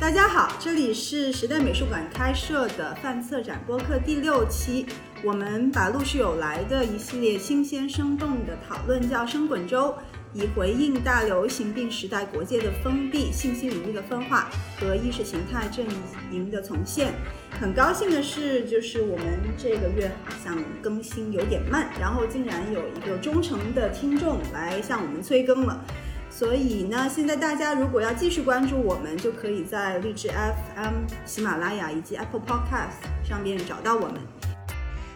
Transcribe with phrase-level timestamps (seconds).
[0.00, 4.84] 大家好，这里是时代美术馆开设的范策展播客第六期。
[5.22, 9.94] 我们把陆续有来的一系列新鲜生动的讨论叫“生滚粥”，
[10.34, 15.86] 以回应大流行病时代国界的封闭、信息领域的分化和意识形态阵
[16.30, 17.14] 营的重现。
[17.60, 25.82] 很高兴的是，就是我们这个月好像更新有点慢，然后竟然有一个忠诚的听众来向我们催更了。
[26.36, 34.20] 所以呢，现在大家如果要继续关注我们，就可以在荔枝 FM、喜马拉雅以及 Apple Podcast 上面找到我们。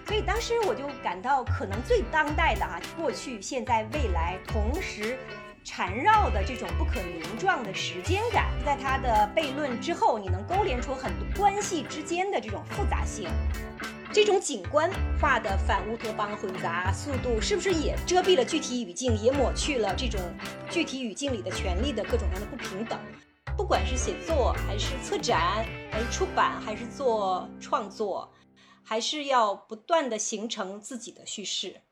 [0.06, 5.18] 所以当时我就感到，可能最当代的啊，过去、现在、未来同时
[5.64, 13.28] 缠绕的这种不可名状的时间感，在它的悖论之后，你能勾连出很多关系之间的这种复杂性。
[14.10, 14.90] 这种景观
[15.20, 20.18] 化的反乌托邦混杂速度，是不是也遮蔽了具体语境，也抹去了这种
[20.70, 22.98] 具体语境里的权利的各种各样的不平等？
[23.56, 28.32] 不管是写作，还是策展，还是出版，还是做创作，
[28.82, 31.82] 还是要不断的形成自己的叙事。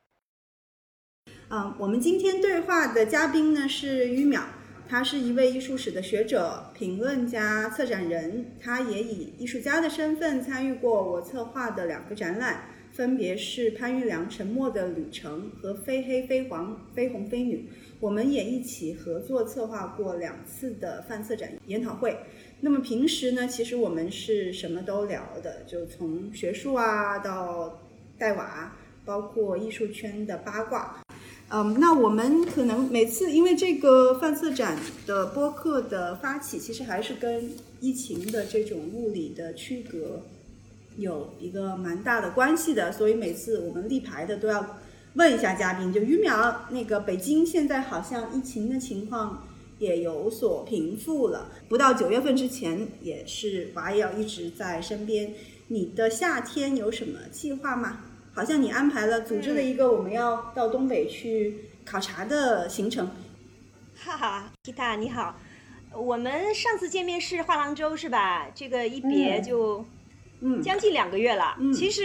[1.49, 4.45] 嗯，我们今天对话的嘉宾呢是于淼。
[4.89, 8.45] 他是一位艺术史的学者、评论家、策展人。
[8.61, 12.63] 他也以艺术家的身份参与过我策划的两个展览，
[12.93, 17.57] 分别是潘玉良《沉默的旅程》和《非黑非黄非红非女》。
[17.99, 22.17] 我们也一起合作策划过两次的泛策展研讨会。
[22.61, 27.81] 那么平时呢，其实我们是什么都聊的，就从学术啊到
[28.19, 31.03] 带娃，包括艺术圈的八卦。
[31.49, 37.49] 嗯，那我们可能每次因为这个范策展的播客的发起，其实还是跟
[37.81, 40.23] 疫情的这种物理的区隔
[40.97, 44.79] 有一个蛮大的关系的，所以每次我们立牌的都要
[45.15, 49.47] 问一下嘉宾，就于淼，那个北京现在好像疫情的情况
[49.79, 55.33] 也有所平复了，不到九月份之前也是娃也要一直在身边，
[55.69, 58.01] 你的夏天有什么计划吗？
[58.37, 63.11] 好像你安排了组织了一个我们要到东北去考察的行程。
[63.99, 65.41] 哈哈，Kita 你好，
[65.95, 68.47] 我们上次见面是画廊周是吧？
[68.55, 69.83] 这个一别就，
[70.43, 71.57] 嗯，将近两个月了。
[71.75, 72.03] 其实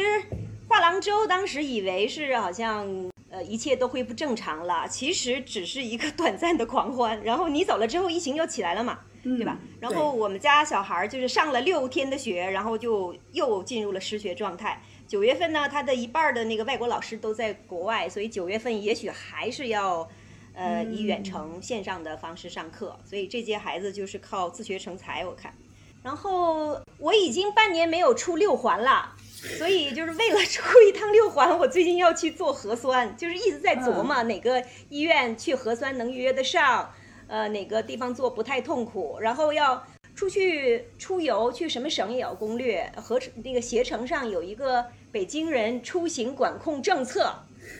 [0.69, 2.87] 画廊周当时以为是好像
[3.29, 7.21] 呃一切都恢复正常了，其实只是一个短暂的狂欢。
[7.25, 9.59] 然后你走了之后，疫情又起来了嘛，对吧？
[9.81, 14.81] 然后我们家小孩就是上了六天的学，然后就又进入了失学状态。
[15.11, 20.07] 九月份呢，他的一半的那个外国老师都在国外，所以九月份也许还是要，
[20.53, 22.97] 呃，以远程线上的方式上课。
[23.03, 25.53] 所以这届孩子就是靠自学成才，我看。
[26.01, 29.13] 然后我已经半年没有出六环了，
[29.57, 36.89] 所以就是为了出一趟六环，我最近要去做核酸，就是一直在琢磨哪个医院去核酸能预约得上，
[37.27, 39.85] 呃，哪个地方做不太痛苦，然后要。
[40.13, 47.35] 出去出游去什么省也要攻略，和那个携程上有一个北京人出行管控政策，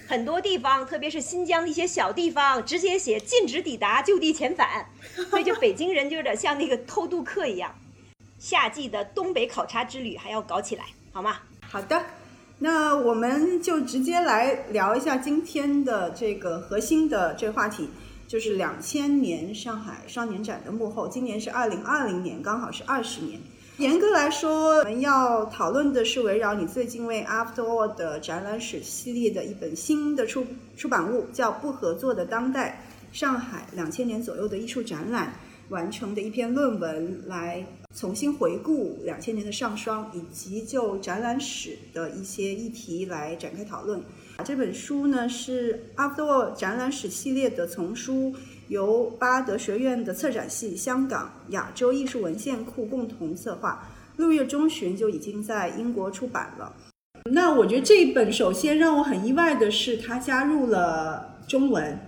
[0.05, 4.85] 很多地方，特别是新疆的一些小地方，直接写禁止抵达，就地遣返，
[5.29, 7.73] 所以就北京人就有点像那个偷渡客一样。
[8.37, 10.83] 夏季的东北考察之旅还要搞起来，
[11.13, 11.37] 好吗？
[11.61, 12.03] 好的，
[12.59, 17.89] 那我们就直接来聊一下今天的这个核心的这个话题。
[18.27, 23.41] 就是两千年上海少年展的幕后，今年是二零二零年，刚好是二十年。
[23.81, 30.45] 严格来说，我们要讨论的是围绕你最近为 After All 的展览史系列的一本新的出
[30.77, 32.79] 出版物，叫《不合作的当代：
[33.11, 35.33] 上海两千年左右的艺术展览》
[35.73, 37.65] 完成的一篇论文，来
[37.95, 43.99] 重新回顾两千年的上双，以及就展览史的一些议题来展开讨论。
[44.45, 48.35] 这本书呢是 After All 展览史系列的丛书，
[48.71, 56.73] 由巴德学院的策展系、香港亚洲艺术文献库共同策划，六月中旬就已经在英国出版了。
[57.29, 61.99] 那我觉得这一本首先让我很意外的是，它加入了中文。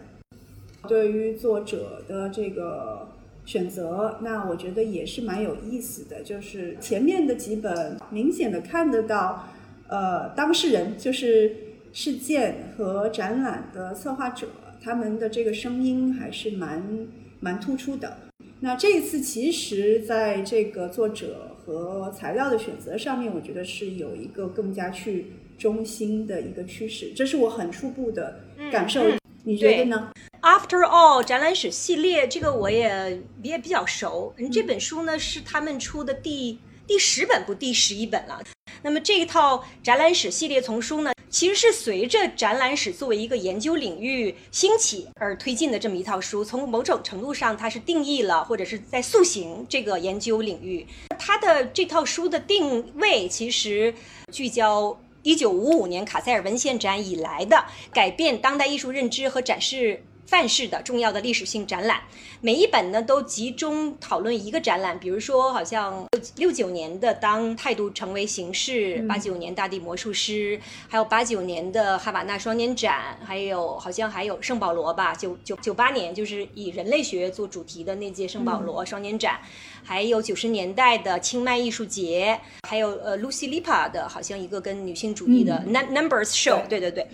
[0.88, 3.10] 对于作者的这个
[3.44, 6.24] 选择，那我觉得也是蛮有意思的。
[6.24, 9.50] 就是前面的几本明显的看得到，
[9.90, 11.58] 呃，当事人就是。
[11.96, 14.48] 事件和展览的策划者，
[14.84, 17.08] 他们的这个声音还是蛮
[17.40, 18.18] 蛮突出的。
[18.60, 28.40] 那这一次，其实在这个作者和材料的选择上面，我觉得是有一个更加去中心的一个趋势，这是我很初步的
[28.72, 29.04] 感受。
[29.46, 34.34] 你觉得呢？After all，展览史系列这个我也也比较熟。
[34.52, 38.42] 这本书呢是他们出的第第十本不第十一本了。
[38.82, 46.44] 那么这一套展览史系列丛书呢，其实是随着展览史作为一个研究领域兴起而推进的这么一套书。
[46.44, 50.86] 从某种程度上，它是定义了或者是在塑形这个研究领域。
[51.18, 53.94] 它的这套书的定位其实
[54.32, 60.04] 聚焦一九五五年卡塞尔文献展以来的改变当代艺术认知和展示。
[60.34, 62.02] 范式的重要的历史性展览，
[62.42, 66.04] 每一本呢都集中讨论一个展览，比如说好像
[66.38, 70.58] 六九年的《当态度成为形式》，八九年《大地魔术师》，
[70.90, 79.40] 还有八九年的哈瓦那双年展，还有好像还有圣保罗吧，九九九八年就是以人类学做主题的那届圣保罗双年展，
[79.84, 86.80] 还有九十年代的清迈艺术节，还有呃 Lucy Lipa 的好像一个跟女性主义的 Numbers Show，对。
[86.80, 87.08] 对对。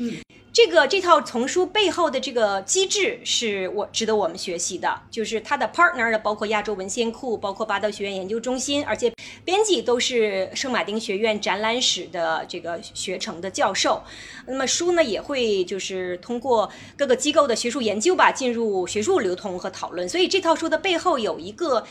[0.51, 9.13] 这个这套丛书背后的这个机制是我值得我们学习的，就是它的 partner 的包括亚洲文献库，包括巴道学院研究中心，而且
[9.45, 14.01] 编辑都是圣马丁学院展览史的这个学程的教授。
[14.47, 20.09] 那么书呢也会就是通过各个机构的学术研究吧，进入学术流通和讨论。
[20.09, 21.85] 所以这套书的背后有一个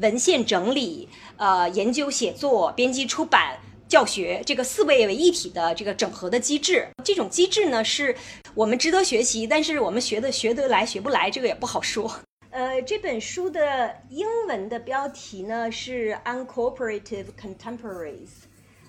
[0.00, 3.58] 文献整理、呃研究写作、编辑出版。
[3.92, 8.16] 教学这个四位为一体的这个整合的机制，这种机制呢是
[8.54, 12.10] 我们值得学习，但是我们学的学得来学不来，这个也不好说。
[12.48, 18.30] 呃，这本书的英文的标题呢是 Uncooperative Contemporaries，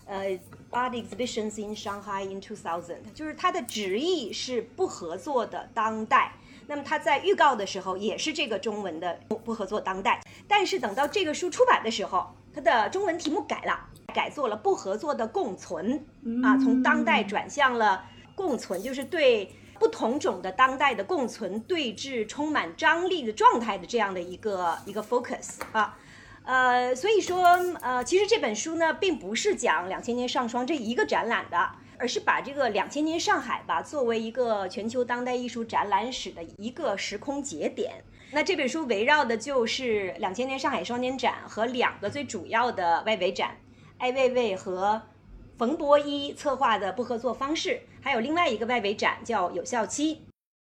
[0.05, 0.39] 呃
[0.71, 6.31] ，Art Exhibitions in Shanghai in 2000，就是它的直译是不合作的当代。
[6.65, 13.89] 那么它在预告的时候也是这个中文的不合作当代，但是等到这个书出版的时候，它的中文题目改了。
[14.13, 16.05] 改做了不合作的共存
[16.43, 18.05] 啊，从当代转向了
[18.35, 25.97] 共存，就是对不同种的当代的共存对峙充满张力的状态的这样的一个一个 focus 啊，
[26.45, 27.43] 呃，所以说
[27.81, 38.03] 呃，其实这本书呢，并不是讲两千年上双这一个展览的，而是把这个两千年上海吧作为一个全球当代艺术展览史的一个时空节点。
[38.31, 43.57] 那这本书围绕的就是两千年上海双年展和两个最主要的外围展。
[43.97, 45.01] 艾未未和
[45.57, 50.21] 冯博一策划的不合作方式，还有另外一个外围展叫有效期。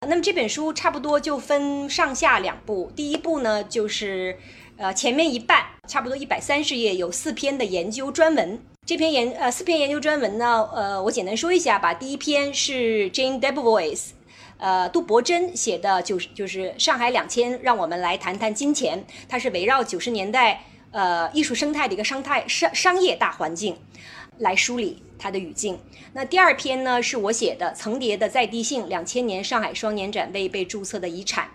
[0.07, 4.37] 那么这本书差不多就分上下两部，第一部呢就是
[4.77, 8.59] 呃前面一半，差不多一百三十页，有四篇的研究专文。
[8.85, 11.93] 这篇研呃四篇研究专文呢，呃我简单说一下吧。
[11.93, 14.11] 第一篇是 Jane Debois，
[14.59, 19.03] 呃杜伯珍写的，就是就是上海两千，让我们来谈谈金钱。
[19.27, 20.65] 它是围绕九十年代。
[20.95, 23.75] 呃，艺术生态的一个生态商商业大环境，
[24.37, 25.77] 来梳理它的语境。
[26.13, 31.47] 那第二篇呢，是我写的《层叠的在地性：两千年上海双年展未被注册的遗产》。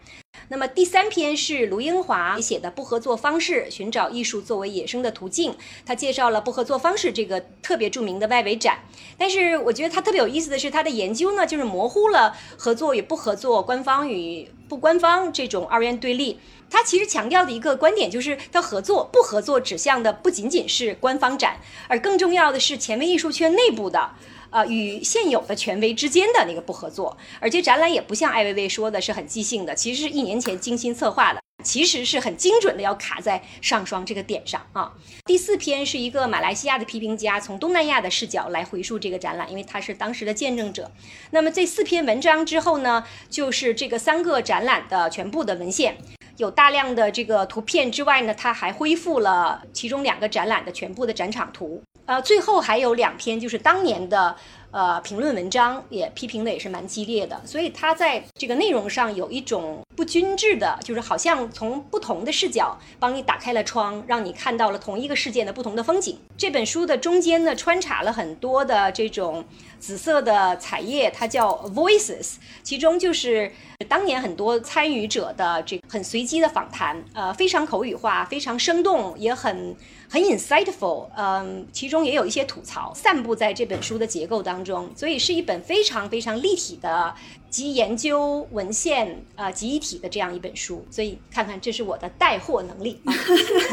[0.49, 5.53] 那么第三篇是卢英华写的《不合作方式：寻找艺术作为野生的途径》，
[5.87, 8.81] 他介绍了不合作方式这个特别著名的外围展。
[9.17, 16.39] 但是我觉得他特别有意思的是，他的研究呢，就是模糊了合作与不合作、官方与不官方这种二元对立。
[16.71, 24.13] 他其实强调的一个观点就是，他合作不合作指向的不仅仅是官方展，而更重要的是前卫艺术圈内部的。
[24.53, 34.93] 呃，与现有的权威之间的那个不合作，而且展览也不像艾薇薇说的是很即兴的，其实是一年前精心策划的，其实是很精准的要卡在上双这个点上啊。
[35.25, 40.91] 第四篇是一个马来西亚的批评家从东南亚的视角来回溯这个展览，因为他是当时的见证者。
[41.31, 45.97] 那么这四篇文章之后呢，就是这个三个展览的全部的文献，
[46.37, 51.83] 有大量的这个图片之外呢，他还恢复了其中两个展览的全部的展场图。
[52.07, 54.35] 呃，最后还有两篇，就是当年的
[54.73, 66.19] 呃评论文章，也批评的也是蛮激烈的，所以他在这个内容上有一种不均质的，就是好像从不同的视角帮你打开了窗，让你看到了同一个事件的不同的风景。
[66.37, 69.45] 这本书的中间呢，穿插了很多的这种
[69.79, 73.53] 紫色的彩页，它叫 Voices，其中就是
[73.89, 79.77] 当年很多参与者的这很随机的访谈，呃，非常口语化，非常生动，也很。
[80.13, 87.15] 很 insightful，嗯，其中也有一些吐槽散布在这本书的结构当中，所以是一本非常非常立体的
[87.49, 90.85] 集研究文献啊集一体的这样一本书。
[90.91, 93.01] 所以看看这是我的带货能力。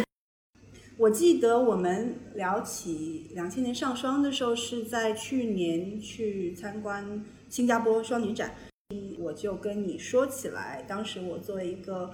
[1.00, 8.53] 我记得我们聊起两千年上双的时候，是在去年去参观新加坡双年展，
[9.17, 12.12] 我就跟你说起来，当时我作为一个。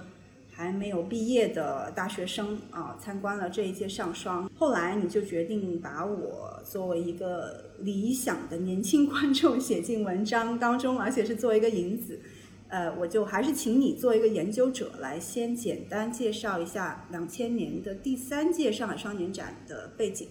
[0.56, 4.48] 还没有毕业的大学生啊，参观了这一届上双。
[4.54, 12.20] 后来你就决定把我作为一个理想的年轻观众写进文章当中，而且是作为一个引子。
[12.68, 20.28] 呃，我就还是请你做一个研究者，来先简单介绍一下两千年的第三届上海双年展的背景。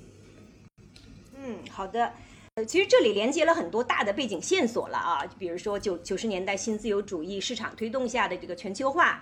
[1.38, 2.12] 嗯，好的。
[2.56, 9.22] 呃，其实这里连接了很多大的背景线索了啊，比如说九九十年代新自由主义市场推动下的这个全球化。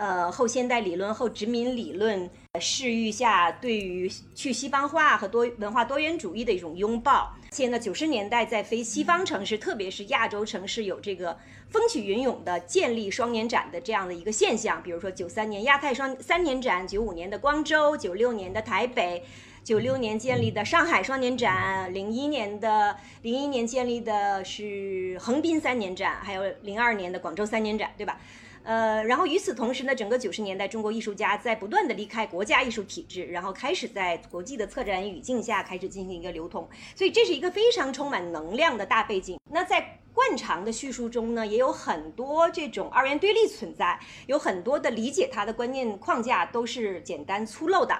[0.00, 7.34] 呃，后现代理论、后殖民理论视域下，对于去西方化和多文化多元主义的一种拥抱。
[7.50, 11.36] 现在九十年代在非西方城市，特别是亚洲城市，有这个
[11.68, 14.82] 风起云涌的建立双年展的这样的一个现象。
[14.82, 19.22] 比如说九三年亚太双三年展，九五年的光州，九六年的台北，
[19.62, 28.18] 九六年建立的上海双年展，零一年的零一年建立的是横滨三年展，还有零二年的广州三年展，对吧？
[28.62, 39.38] 呃，然后与此同时呢，整个九十年代，中国艺术家在不断的离开国家艺术体制，然后开始在国际的策展语境下开始进行一个流通，所以这是一个非常充满能量的大背景。
[39.50, 47.94] 那在惯常的叙述中呢，也有很多这种二元对立存在，有很多的理解它的观念框架都是简单粗陋的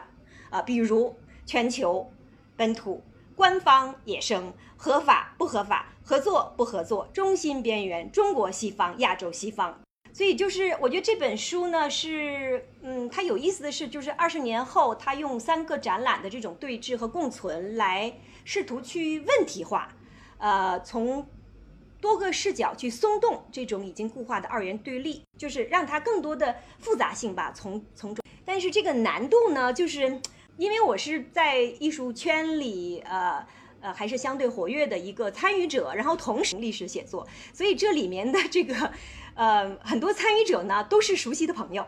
[0.50, 2.12] 啊，比如全球、
[2.54, 3.02] 本土、
[3.34, 9.80] 官方、野生、合法不合法、合作不合作、中心边缘、中国西方、亚洲西方。
[10.12, 18.12] 所以就是我觉得这本书呢是，嗯，它有意思的是，就是二十年后，它用三个展览的这种对峙和共存来
[18.44, 19.88] 试图去问题化，
[20.38, 21.26] 呃，从
[22.00, 28.24] 多个视角去松动这种已经固化的二元对立，就是让它更多的复杂性吧，从从中。
[28.44, 30.20] 但是这个难度呢，就是
[30.56, 33.46] 因为我是在艺术圈里，呃
[33.80, 38.92] 呃，还是相对活跃的一个参与者，然后同时历史写作，所以这里面的这个。
[39.40, 41.86] 呃，很多参与者呢都是熟悉的朋友，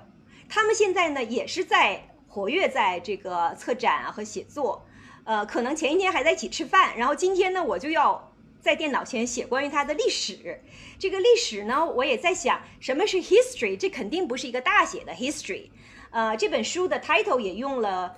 [0.49, 4.87] 他们现在呢也是在活跃在这个策展啊和写作，
[5.25, 10.63] 呃，可能前一天还在一起吃饭，然后今天呢我就要在电脑前写关于它的历史。
[10.99, 15.69] 这个历史呢，我也在想什么是 history，这肯定不是一个大写的 history。
[16.09, 18.17] 呃，这本书的 title 也用了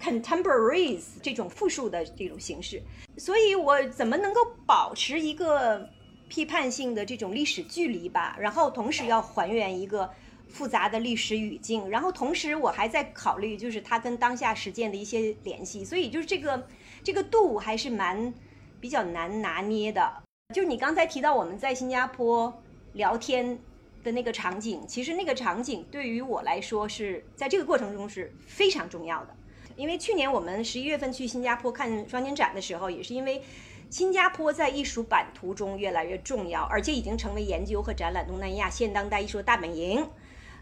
[0.00, 2.80] contemporaries 这种复数的这种形式，
[3.16, 5.90] 所以我怎么能够保持一个？
[6.28, 10.10] 批判性的这种历史距离吧，然后同时要还原一个
[10.48, 16.66] 复杂的历史语境，然后同时我还在考虑就是它跟当下实践的一些联系，所以就是这个
[17.02, 18.32] 这个度还是蛮
[18.80, 20.22] 比较难拿捏的。
[20.54, 23.58] 就是你刚才提到我们在新加坡聊天
[24.04, 29.34] 的那个场景，其实那个场景对于我来说是在这个过程中是非常重要的，
[29.76, 33.42] 因为去年我们十一月份去新加坡看双年展的时候，也是因为。
[33.90, 40.06] 新加坡在艺术版图中越来越重要，而且已经成为研究和展览东南亚现当代艺术的大本营。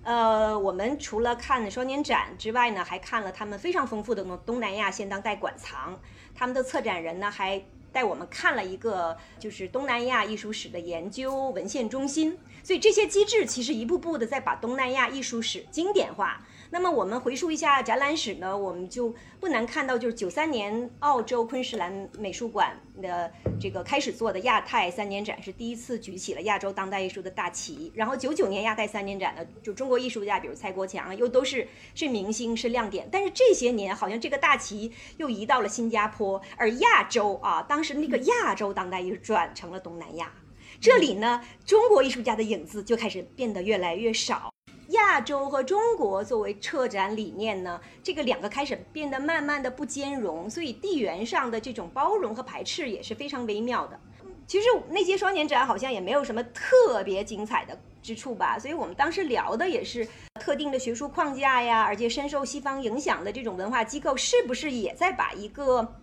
[0.05, 6.01] 呃，我们除了看双年展之外呢，还看了他们非常丰富的东东南亚现当代馆藏。
[6.33, 12.39] 他们的策展人呢，还带我们看了一个就是东南亚艺术史的研究文献中心。
[12.63, 16.47] 所以这些机制其实一步步的在把东南亚艺术史经典化。
[16.71, 27.93] 那么我们回溯一下展览史呢，我们就不难看到，就是九三年澳洲昆士兰美术馆的这个开始做的亚太三年展是第一次举起了亚洲当代艺术的大旗。
[27.95, 33.09] 然后九九年亚太三年展呢，就中国艺术家，比如蔡国强，又都是是明星是亮点。
[33.11, 40.33] 但是这些年好像这个大旗又移到了新加坡，而亚洲啊，当时那个亚洲当代艺术转成了东南亚，
[40.81, 44.53] 这里呢，中国艺术家的影子就开始变得越来越少。
[44.91, 53.99] 亚洲和中国作为策展理念呢，这个两个开始变得慢慢的不兼容，所以地缘上的这种包容和排斥也是非常微妙的。
[54.47, 60.07] 其实那些双年展好像也没有什么特别精彩的之处吧，所以我们当时聊的也是
[60.41, 65.97] 特定的学术框架呀，而且深受西方影响的这种文化机构是不是也在把一个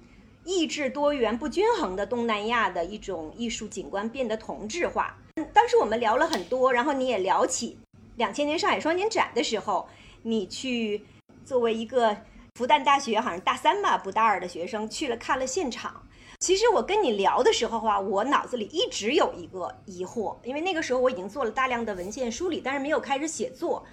[0.44, 5.18] 意志多元不均衡的东南亚的一种艺术景观变得同质化？
[5.54, 7.78] 当时我们聊了很多，然后你也聊起。
[8.16, 9.88] 两千年上海双年展的时候，
[10.22, 11.04] 你去
[11.44, 12.16] 作为一个
[12.56, 16.08] 复旦大学好像大三吧，不大二的学生去了看了现场。
[16.40, 23.84] 其实我跟你聊的时候话，我脑子里一直有一个疑惑，因为那个时候我已经做了大量的文献梳理，但是没有开始写作，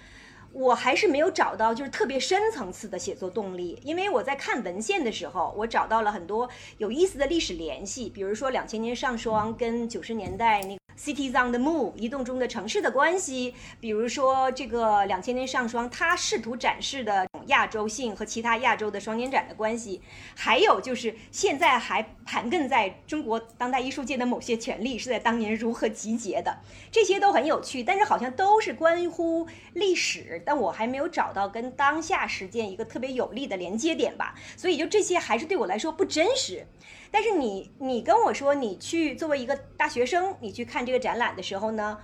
[0.51, 3.79] 我还是没有找到就是特别深层次的写作动力。
[3.83, 6.47] 因为我在看文献的时候，我找到了很多
[6.77, 10.81] 有意思的历史联系，比如说两千年上双跟九十年代那个。
[11.01, 19.99] Cities on the Move，移动中的城市的关系，比如说这个两千年上双，它试图展示的亚洲性和其他亚洲的双年展的关系，
[20.35, 26.55] 还有就是现在还盘根在中国当代艺术界的某些权利是在当年如何集结的，
[26.91, 36.67] 这些都很有趣，但是好像都是关乎历史，但我还没有找到跟当下实践一个特别有力的连接点吧，所以就这些还是对我来说不真实。
[37.11, 41.97] 但是你，你跟我说，你去作为一个大学生，你去看这个展览的时候呢，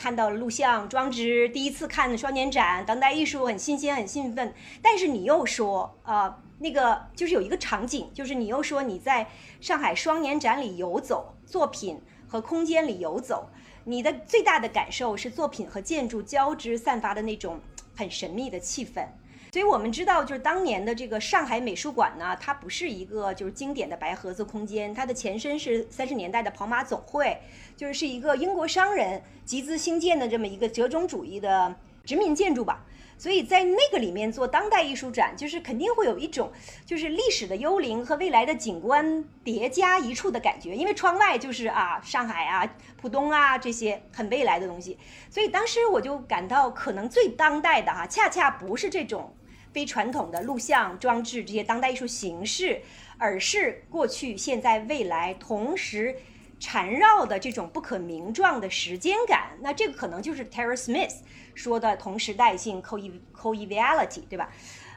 [0.00, 4.54] 看到了录像装置，第一次看双年展，当代艺术很新鲜，很兴奋。
[4.80, 9.28] 但是你又说，呃，那个就是有一个场景，就是你又说你在
[9.60, 13.50] 上海双年展里游走，作品和空间里游走，
[13.84, 17.60] 你的最大的感受是作品和建筑交织散发的那种
[17.94, 19.06] 很神秘的气氛。
[19.54, 27.38] 所以我们知道，就是当年的这个上海美术馆呢，它不是一个就是经典的白盒子空间，它的前身是三十年代的跑马总会，
[27.76, 31.72] 就是是一个英国商人集资兴建的这么一个折中主义的
[32.04, 32.84] 殖民建筑吧。
[33.16, 36.50] 所以在那个里面做当代艺术展，就是肯定会有一种
[36.84, 42.68] 就是历史的幽灵和未来的景观叠加一处的感觉，因为窗外就是啊上海啊
[43.00, 44.98] 浦东啊这些很未来的东西。
[45.30, 49.32] 所以当时我就感到，可能最当代的哈，恰恰不是这种。
[49.74, 52.80] 非传统的录像装置这些当代艺术形式，
[53.18, 56.14] 而是过去、现在、未来同时
[56.60, 59.58] 缠绕的这种不可名状的时间感。
[59.60, 61.16] 那这个可能就是 Terry Smith
[61.56, 64.48] 说的同时代性 （coevality），对吧？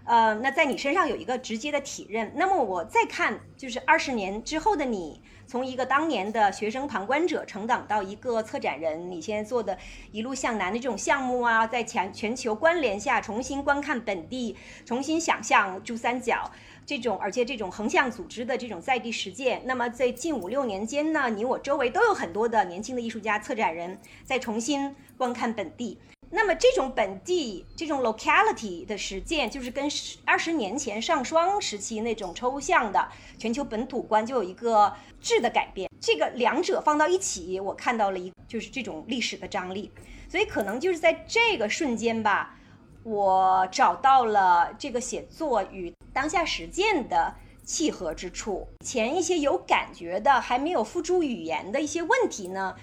[0.06, 2.32] 呃，那在你身上有一个直接的体认。
[2.36, 5.22] 那么我再看，就是二十年之后的你。
[5.48, 9.78] 从一个当年的学生旁观者成长到一个策展人，你现在做的
[10.12, 16.52] 一路向南的这种项目啊，在全全球关联下重新观看本地，重新想象珠三角
[16.86, 19.62] 这种，而且这种横向组织的这种在地实践。
[19.64, 25.98] 那么在近五六年间呢，你我周围都有很多的年轻的艺术家、策展人在重新观看本地。
[26.30, 29.90] 那么这种本地这种 locality 的实践，就是跟
[30.26, 33.08] 二十年前上双时期那种抽象的
[33.38, 35.90] 全球本土观就有一个质的改变。
[36.02, 39.92] 这个两者放到一起，我看到了一就是这种历史的张力。
[40.30, 42.58] 所以可能就是在这个瞬间吧，
[43.04, 48.68] 我找到了这个写作与当下实践的契合之处。
[48.84, 52.76] 前一些有感觉的还没有付诸语言的一些问题呢，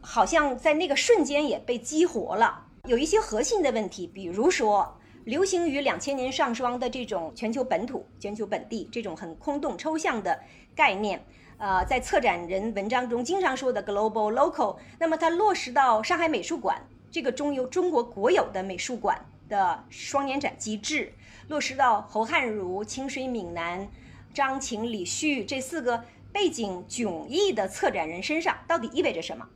[0.00, 2.64] 好像在那个瞬间也被激活了。
[2.88, 10.40] 有一些核心的问题，比如说流行于两千年上双的这种全球本土、全球本地这种很空洞抽象的
[10.74, 11.22] 概念，
[11.58, 21.12] 呃，在策展人文章中经常说的 global local，那么它落实到上海美术馆这个中由中国国有的美术馆的双年展机制，
[21.48, 23.86] 落实到侯汉儒、清水闽南、
[24.32, 29.46] 张晴、李旭这四个背景迥异的策展人身上，到底意味着什么？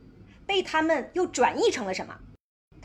[0.45, 2.15] 被他们又转译成了什么？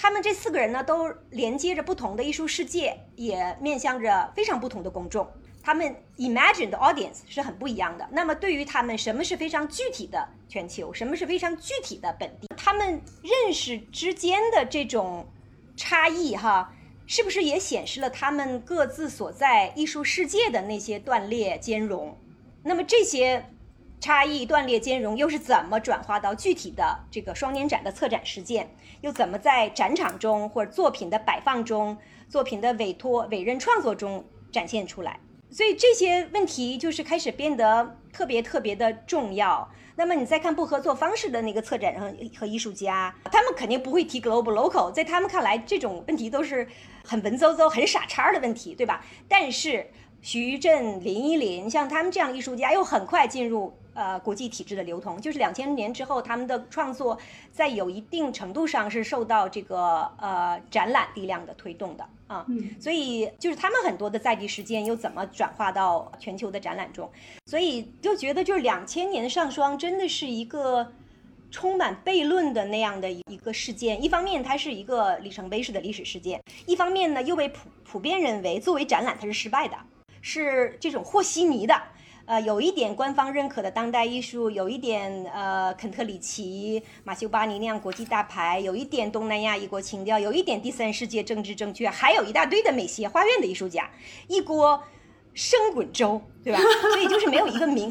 [0.01, 5.29] 他们这四个人呢，都连接着不同的艺术世界，也面向着非常不同的公众。
[5.61, 8.09] 他们 imagine 的 audience 是很不一样的。
[8.13, 10.95] 那么，对于他们，什么是非常具体的全球？
[10.95, 12.47] 什么是非常具体的本地？
[12.57, 15.27] 他们认识之间的这种
[15.77, 16.73] 差异，哈，
[17.09, 22.17] 是不是也显示了他们各自所在艺术世界的那些断裂兼容？
[22.63, 23.45] 那么这些。
[24.01, 28.75] 差异断裂兼容，又是怎么转化到具体的这个双年展的策展实践？
[29.01, 31.97] 又怎么在展场中或者作品的摆放中、
[32.29, 35.19] 作品的委托、委任创作中展现出来？
[35.51, 39.69] 所以这些问题就是开始变得特别特别的重要。
[39.97, 46.69] 那么你再看不合作方式的那个策展人和艺术家，他们肯定不会提 global local，在他们看来，这种问题都是
[47.03, 49.05] 很文绉绉、很傻叉的问题，对吧？
[49.27, 53.77] 但是徐震、林依林，像他们这样的艺术家，又很快进入。
[53.99, 57.19] 呃，国际体制的流通，就是两千年之后，他们的创作
[57.51, 62.47] 在有一定程度上是受到这个呃展览力量的推动的啊，
[62.79, 67.11] 所以就是他们很多的在地实践又怎么转化到全球的展览中，
[67.47, 70.93] 所以就觉得就是两千年上双真的是一个
[71.51, 79.77] 充满悖论的那样的一个事件，一方面它是一个里程碑式的历史事件，一方面呢又被普普遍认为作为展览它是失败的，
[80.23, 81.75] 是这种和稀泥的。
[82.29, 93.91] 呃，有一点官方认可的当代艺术，有一点呃肯特里奇、马修巴尼那样国际大牌，有一点东南亚异国情调，有一点第三世界政治正确，还有一大堆的美协花院的艺术家，
[94.27, 94.85] 一锅
[95.33, 96.61] 生滚粥，对吧？
[96.93, 97.91] 所以就是没有一个明，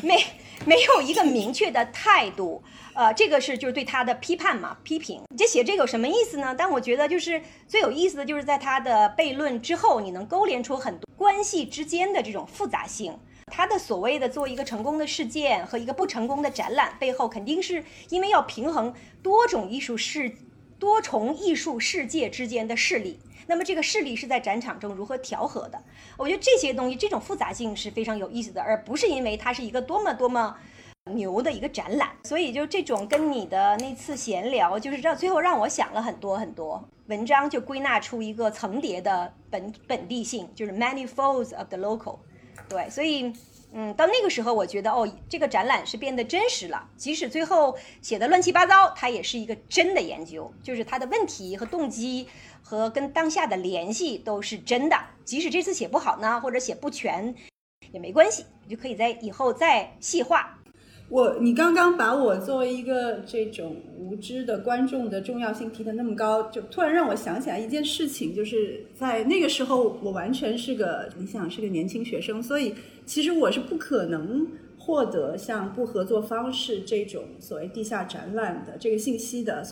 [0.00, 0.16] 没
[0.64, 2.62] 没有一个明确的态度，
[2.94, 5.22] 呃，这个是就是对他的批判嘛，批评。
[5.36, 6.54] 这写这个有什么意思呢？
[6.56, 13.18] 但我觉得就是最有意思的就是在他的悖论之后，你能勾连出很多关系之间的这种复杂性。
[13.52, 20.36] 他的所谓的做一个成功的事件和一个不成功的展览背后，肯定是因为要平衡多种艺术世、
[20.78, 23.20] 多重艺术世界之间的势力。
[23.46, 25.80] 那么这个势力是在展场中如何调和的？
[26.16, 30.56] 我觉得这些东西这种复杂性是非常有意思的，而不是因为它是一个多么多么
[31.12, 32.10] 牛的一个展览。
[32.24, 42.18] 所以就这种跟你的那次闲聊，就是让最后让我想了很多很多文章，就归纳出一个层叠的本本地性，就是 many folds of the local。
[42.68, 43.32] 对，所以
[43.72, 46.88] 嗯，到那个时候，我觉得哦，这个展览是变得真实了。
[46.96, 52.26] 即使最后写的乱七八糟，它也是一个真的研究，就是它的问题和动机
[52.62, 54.96] 和跟当下的联系都是真的。
[55.24, 57.34] 即使这次写不好呢，或者写不全，
[57.92, 60.58] 也没关系，就可以在以后再细化。
[61.08, 74.44] 我，你刚刚把我作为一个这种无知的观众的重要性提得那么高，就突然让我想起来一件事情，就是在那个时候，我完全是个，你想是个年轻学生，所以其实我是不可能
[74.76, 79.64] 获得像不合作方式这种所谓地下展览的这个信息的。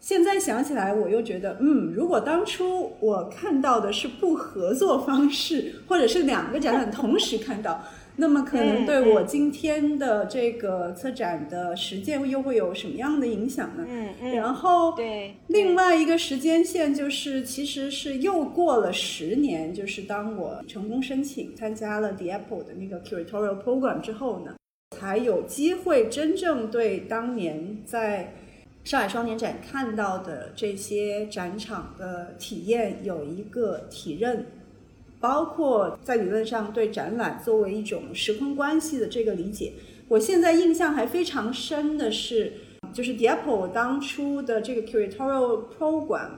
[0.00, 7.80] 现在想起来，我又觉得，嗯，如果当初我看到的是不合作方式，或者是两个展览同时看到。
[8.16, 13.86] 那么可能对我今天的这个策展的实践又会有什么样的影响呢？
[13.88, 14.34] 嗯嗯。
[14.34, 24.56] 然后对另外一个时间线就是，其实是又过了十年，就是当我成功申请参加了 The Apple 的那个 curatorial program 之后呢，
[24.96, 28.34] 才有机会真正对当年在
[28.84, 34.44] 上海双年展看到的这些展场的体验有一个体认。
[35.22, 39.72] 包括在理论上对展览作为一种时空关系的这个理解，
[40.08, 42.54] 我现在印象还非常深的是，
[42.92, 46.30] 就是 Apple 当初的这个 curatorial program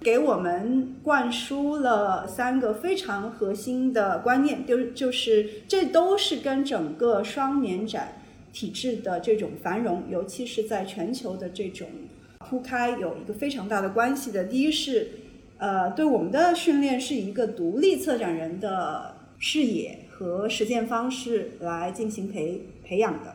[0.00, 8.22] 给我们灌输了三个非常核心的观念，就就是这都是跟整个双年展
[8.52, 11.88] 体制的这种繁荣，尤其是在全球的这种
[12.38, 14.44] 铺开有一个非常大的关系的。
[14.44, 15.08] 第一是。
[15.58, 23.34] 呃，对我们的训练是一个独立策展人的视野和实践方式来进行培培养的。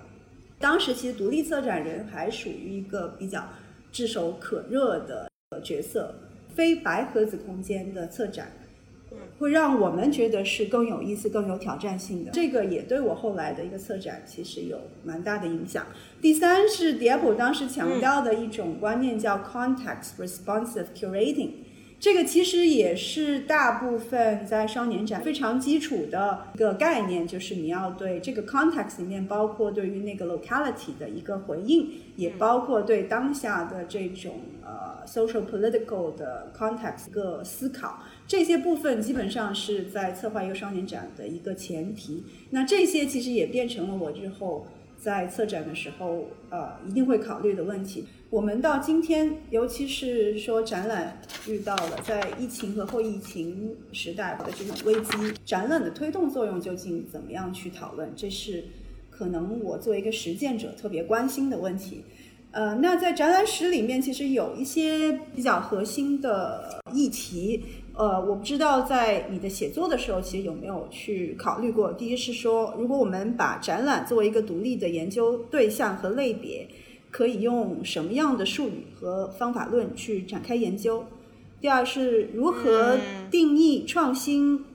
[0.57, 3.43] 当时其实独立策展人还属于一个比较
[3.91, 5.29] 炙手可热的
[5.61, 6.15] 角色，
[6.55, 8.53] 非白盒子空间的策展，
[9.37, 12.31] 会让我们觉得是更有意思、更有挑战性的。
[12.31, 15.85] 这个也对我后来的一个策展其实有蛮大的影响。
[16.21, 21.49] 第三是迪普当时强调的一种观念，叫 context responsive curating。
[22.03, 38.03] 这个其实也是大部分在少年展非常基础的一个概念，就是你要对这个 context 里面包括对于那个 locality 的一个回应，也包括对当下的这种呃 social political 的 context 一个思考。
[38.27, 42.25] 这些部分基本上是在策划一个少年展的一个前提。
[42.49, 44.67] 那这些其实也变成了我日后。
[45.03, 48.05] 在策展的时候，呃，一定会考虑的问题。
[48.29, 58.13] 我们到今天，尤其是说展览遇到了在疫情和后疫情时代的这种危机，展览的推动作用究竟怎么样去讨论？
[58.15, 58.63] 这是
[59.09, 62.05] 可能我作为一个实践者特别关心的问题。
[62.51, 67.65] 呃，那在展览史里面，其实有一些比较核心的议题。
[67.95, 71.93] 呃，我不知道在你的写作的时候，其实有没有去考虑过。
[71.93, 76.67] 第一是说，如果我们把展览作为一个独立的研究对象和类别，
[77.11, 81.05] 可以用什么样的术语和方法论去展开研究？
[81.61, 82.97] 第二是如何
[83.29, 84.65] 定义创新、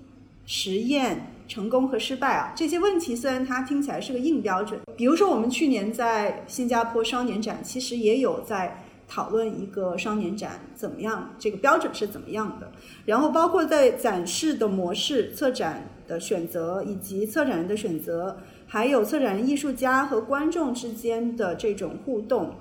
[0.47, 2.53] 实验、成功和失败啊？
[2.55, 8.85] 这些问题虽然它听起来是个硬标准，比如说我们去年在新加坡双年展，其实也有在。
[9.09, 12.71] 讨论一个双年展怎么样，这个标准是怎么样的，
[13.07, 22.55] 然后包括在展示的模式、策展的选择以及策展人的选择，还有策展人、艺术家和观众之间的这种互动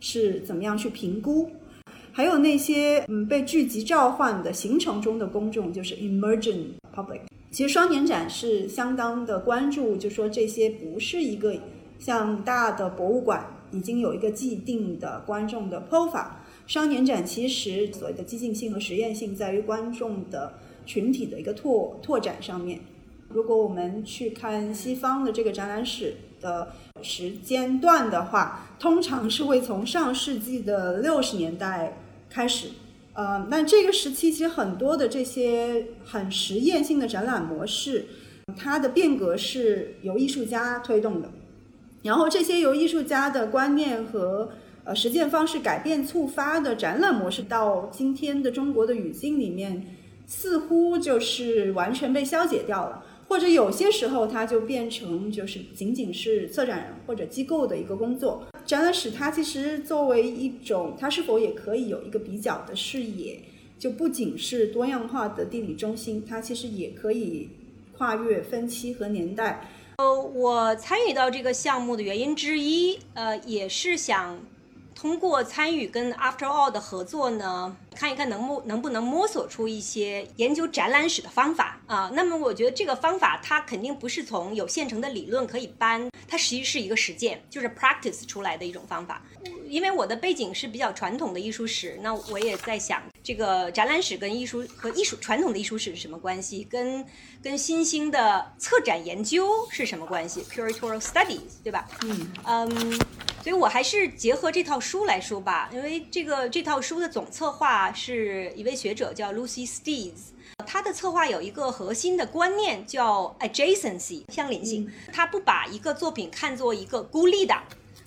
[0.00, 1.48] 是怎么样去评估，
[2.10, 7.20] 还有那些嗯被聚集召唤的行程中的公众，就是 emerging public。
[7.52, 11.54] 其实双年展是相当的关注，就说这些不是一个
[12.00, 13.46] 像大的博物馆。
[13.72, 16.30] 已经有一个既定的观众的 profile，。
[16.66, 20.54] 双年展其实所谓的激进性和实验性在于观众的
[20.86, 22.80] 群体的一个拓拓展上面。
[23.28, 32.68] 如果我们去看西方的这个展览史的时间段的话，通常是会从上世纪的六十年代开始。
[33.14, 38.06] 呃，那这个时期其实很多的这些很实验性的展览模式，
[38.56, 41.30] 它的变革是由艺术家推动的。
[42.02, 44.50] 然后这些由艺术家的观念和
[44.84, 49.86] 呃实践方式改变触发的展览模式，到今天的中国的语境里面，
[50.26, 58.44] 似乎就是完全被消解掉了，或者有些时候它就变成就是仅仅是策展人或者机构的一个工作。
[58.64, 63.38] 展览史它其实作为一种，它是否也可以有一个比较的视野，
[63.78, 67.48] 就不仅是多样化的地理中心，它其实也可以
[67.96, 69.68] 跨越分期和年代。
[70.10, 74.40] 我参与到这个项目的原因之一，呃，也是想
[74.94, 82.10] 通过参与跟 After All 的合作呢，看一看能摸能不能摸索出一些研究展览史的方法啊。
[82.14, 89.22] 那么我觉得这个方法它肯定不是从有现成的理论可以搬，它实际是一个实践，就是 practice 出来的一种方法。
[89.68, 96.62] 因为我的背景是比较传统的艺术史，那我也在想，这个展览史跟艺术和艺术传统的艺术史是什么关系？
[96.64, 97.04] 跟
[97.42, 101.88] 跟新兴的策展研究是什么关系？Curatorial Studies，对吧？
[102.02, 103.00] 嗯嗯。
[103.42, 110.32] 所以我还是结合这套书来说吧，因为这个这套书的总策划是一位学者叫 Lucy Stees，
[110.66, 117.54] 他的策划有一个核心的观念叫 adjacency 相邻性，他不把一个作品看作一个孤立的、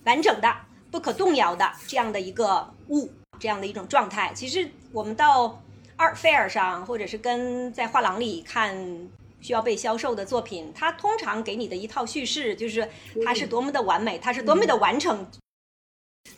[0.03, 0.55] 完整的、
[0.91, 3.09] 不可动摇的这样的一个物，
[3.39, 4.31] 这样的一种状态。
[4.35, 5.59] 其实我们到
[5.97, 9.09] art fair 上，或者是跟在画廊里看。
[9.41, 12.89] 需要被销售的作品，它通常给你的一套叙事就是
[13.23, 15.27] 它是多么的完美，它是多么的完成。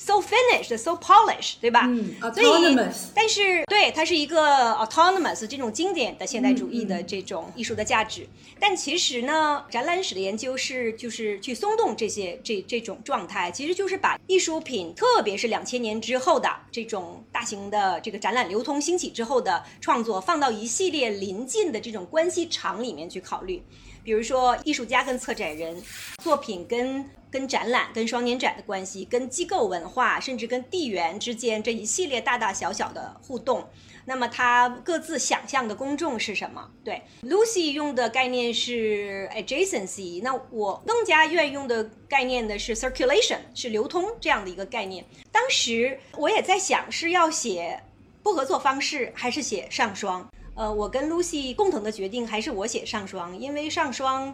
[0.08, 1.82] So finished, so polished，对吧？
[1.86, 3.10] 嗯，autonomous。
[3.14, 8.26] 但是，对，它是一个 autonomous 这种经典的现代主义的这种艺术的价值。
[8.58, 23.62] 但其实呢，展览史的研究是就是去松动这些这这种状态，其实就是把艺术品，特别是两千年之后的这种大型的这个展览流通兴起之后的创作，放到一系列临近的这种关系场里面去考虑。
[24.08, 25.84] 比如说，艺术家跟策展人，
[26.24, 27.06] 作品跟。
[27.30, 33.68] 跟展览、跟双年展的关系，跟机构文化，甚至跟地缘之间这一系列大大小小的互动，
[34.06, 36.72] 那么他各自想象的公众是什么？
[36.86, 45.04] 对，Lucy 用的概念是 adjacency，那我更加愿意用的概念呢是 circulation，是流通这样的一个概念。
[45.30, 47.84] 当时我也在想是要写
[48.24, 50.26] 不合作方式，还是写上双？
[50.58, 54.34] 呃，我跟 Lucy 共同的决定还是我写上双，因为上双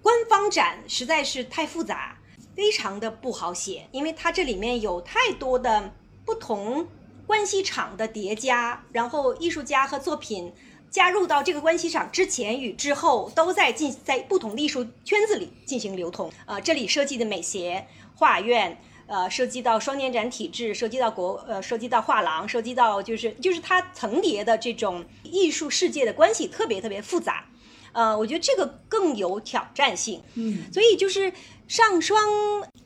[0.00, 2.16] 官方展实在是太复杂。
[2.54, 5.92] 非常的不好写，因为它这里面有太多的
[6.24, 6.84] 不同
[7.24, 10.52] 关系场的叠加，然后艺术家和作品
[10.90, 16.28] 加入到这个关系场之前与之后，都在进在不同的艺术圈子里进行流通。
[16.46, 18.76] 啊，这里涉及的美协、画院，
[19.08, 27.46] 呃，涉及到双年展体制，涉及到国，呃，涉及到画廊，涉及到就是就是它层叠的这种艺术世界的关系特别特别复杂。
[27.92, 30.22] 呃，我觉得这个更有挑战性。
[30.34, 31.32] 嗯，所以就是
[31.66, 32.22] 上双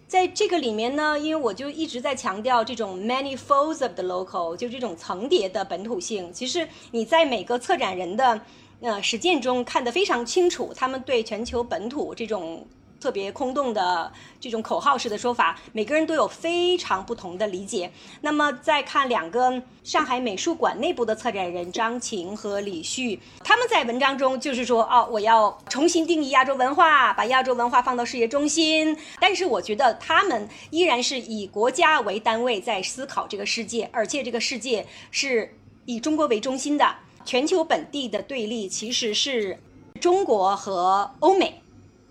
[0.07, 6.33] 在这个里面呢，因为我就一直在强调这种 many folds of the local，就这种层叠的本土性。
[6.33, 8.41] 其实你在每个策展人的
[8.81, 12.65] 呃实践中看得非常清楚，他们对全球本土这种。
[13.03, 17.91] 特别空洞的这种口号式的说法，每个人都有非常不同的理解。
[18.21, 28.97] 那么再看两个上海美术馆内部的策展人张晴和李旭，他们在文章中就是说，哦，我要重新定义亚洲文化，把亚洲文化放到事业中心。
[29.19, 36.95] 但是我觉得他们依然是以国家为单位在思考这个世界，而且这个世界是以中国为中心的。
[37.25, 39.59] 全球本地的对立其实是
[40.01, 41.62] 中国和欧美。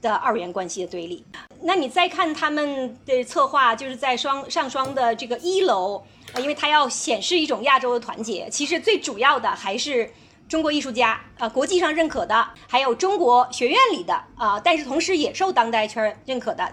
[0.02, 1.24] 的二元关系的对立，
[1.62, 6.04] 那你再看他们的策划，就是在双上双的这个一楼，
[6.38, 8.50] 因为它要显示一种亚洲的团结。
[8.50, 10.12] 其实最主要的还是
[10.50, 16.68] 中国艺术家啊，国际上认可的，还有中国学院里的啊，但是同时也受当代圈认可的。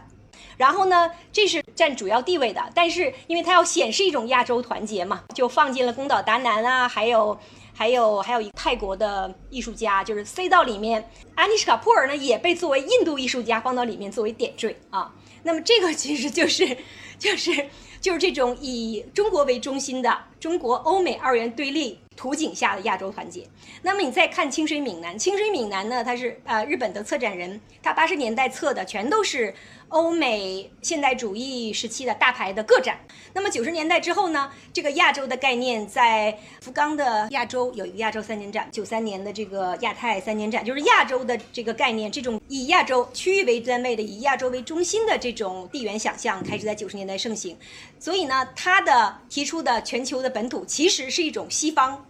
[0.57, 7.39] 然后呢，这是占主要地位的，但是因为它要显示一种亚洲团结嘛，就放进了宫岛达南啊，还有。
[7.79, 11.09] 还有还有一泰国的艺术家，就是塞到里面。
[11.37, 15.15] 安妮什卡普尔呢，也被作为印度艺术家放到里面作为点缀啊。
[15.45, 16.77] 那么这个其实就是，
[17.21, 17.69] 就是
[18.01, 23.47] 就是这种以中国为中心的中国欧美二元对立图景下的亚洲团结。
[23.83, 29.55] 那么你再看清水闽南，清水闽南呢，他是呃日本的策展人，他八十年代策的全都是。
[29.91, 32.99] 欧美现代主义时期的大牌的个展，
[33.33, 34.53] 那么九十年代之后呢？
[34.71, 47.57] 这个亚洲的概念在福冈的亚洲有一个亚洲三年展，九三年的这个亚太三年展，就是亚洲的这个概念，这种以亚洲区域为单位的、以亚洲为中心的这种地缘想象，开始在九十年代盛行。
[47.99, 52.05] 所以呢，他的提出的全球的本土，其实是一种西方。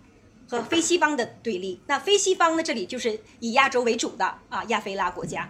[0.48, 2.62] 和非西方的对立，那非西方呢？
[2.62, 5.48] 这里就是以亚洲为主的啊，亚非拉国家，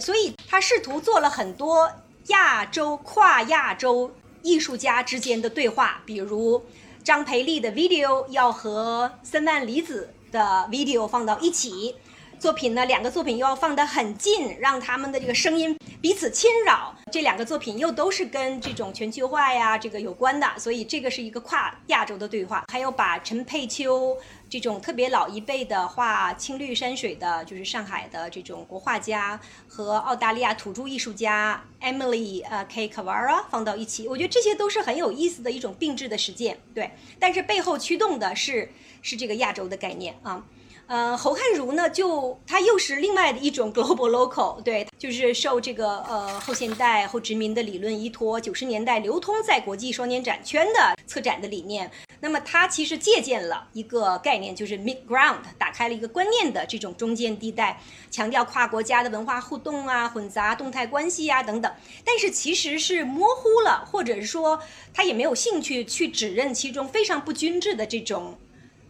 [0.00, 1.90] 所以他试图做了很多
[2.28, 6.64] 亚洲跨亚洲艺术家之间的对话，比如
[7.02, 11.96] 张培丽的 video 要和森万里子的 video 放到一起，
[12.38, 16.94] 作品呢，两个作品又要放得很近，让他们的这个声音彼此侵扰。
[17.12, 22.64] 这两个作品又都是跟这种全球化呀这个有关的，所以这个是一个跨亚洲的对话。
[22.70, 24.16] 还有把陈佩秋
[24.48, 36.58] 这种特别老一辈的画青绿山水的，就是上海的这种国画家和澳大利亚土著艺术家 Emily 呃 K Cavara 放到一起，我觉得这些都是很有意思的一种并置的实践。
[36.72, 38.70] 对，但是背后驱动的是
[39.02, 40.44] 是这个亚洲的概念啊。
[40.88, 51.90] 呃，侯汉儒呢，就他又是另外的一种 global local，对，就是受这个呃后现代后殖民的理论依托，九十年代流通在国际双年展圈的策展的理念。
[52.20, 61.72] 那么他其实借鉴了一个概念，就是 mid ground，打开了一个观念的这种中间地带，强调跨国家的文化互动啊、混杂动态关系啊等等。
[62.04, 64.60] 但是其实是模糊了，或者是说
[64.94, 68.38] 他也没有兴趣去指认其中非常不均质的这种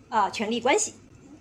[0.08, 0.94] 啊权力关系。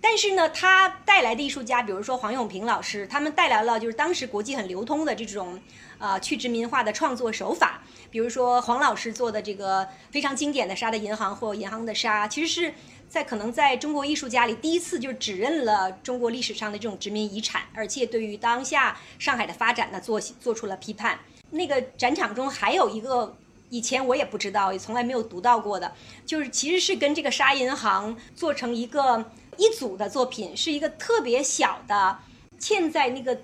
[0.08, 5.60] 但是呢，他带来的艺术家，比如说黄永平老师，他们带来了就是当时国际很流通的这种，
[5.98, 7.82] 呃，去殖民化的创作手法。
[8.12, 12.74] 比如说黄老师做的这个非常经典的《沙的银行》或《银行的沙》，其实是
[13.10, 21.18] 在可能在中国艺术家里第一次就指认了中国历史上的这种殖民遗产，而且对于当下上海的发展呢，做做出了批判。
[21.50, 23.36] 那个展场中还有一个
[23.72, 25.91] 以前我也不知道，也从来没有读到过的，
[26.28, 29.26] 就是其实是跟这个沙银行做成一个。
[29.58, 32.18] 一组的作品是一个特别小的
[32.60, 33.38] 嵌在那个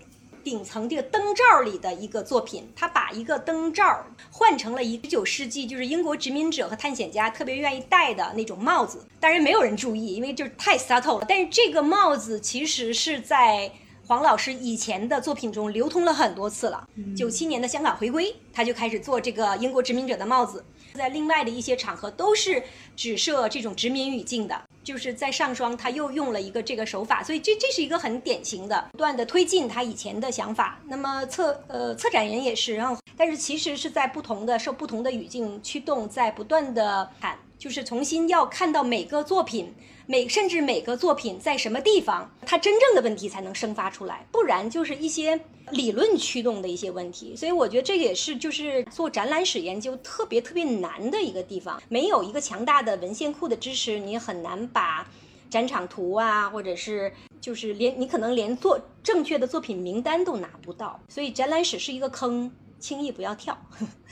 [0.43, 11.25] 顶层这个灯罩里的一个作品，他把一个灯罩换成了一九世纪就是英国殖民者和探险家特别愿意戴的那种帽子，当然没有人注意，因为就是太 subtle 了。
[11.29, 13.71] 但是这个帽子其实是在
[14.07, 16.87] 黄老师以前的作品中流通了很多次了。
[17.15, 22.63] 九七年的香港回归，他就开始做这个英国殖民者的帽子，在另外的一些场合都是
[22.95, 24.61] 只设这种殖民语境的。
[24.83, 30.79] 就是在上双，他又用了一个这个手法，所以这这是一个很典型的不断的推进他以前的想法。
[30.87, 39.71] 那么策呃策展人也是，然后但是其实是在不同的受不同的语境驱动，在不断的看，就是重新要看到每个作品。
[40.11, 47.33] 每甚至每个作品在什么地方，它真正的问题才能生发出来，不然就是一些理论驱动的一些问题。
[47.33, 51.81] 所以我觉得这也是就是做展览史研究特别特别难的一个地方。
[51.87, 55.07] 没有一个强大的文献库的支持，你很难把
[55.49, 60.99] 展场图啊，或者是就是连你可能连做正确的作品名单都拿不到。
[61.07, 63.57] 所以展览史是一个坑，轻易不要跳。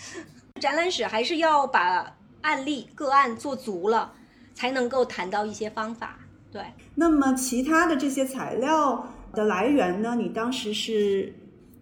[0.62, 4.14] 展览史还是要把案例个案做足了。
[4.60, 6.20] 才能够谈到一些方法，
[6.52, 6.62] 对。
[6.96, 10.18] 那么其他的这些材料的来源呢？
[10.18, 11.34] 你当时是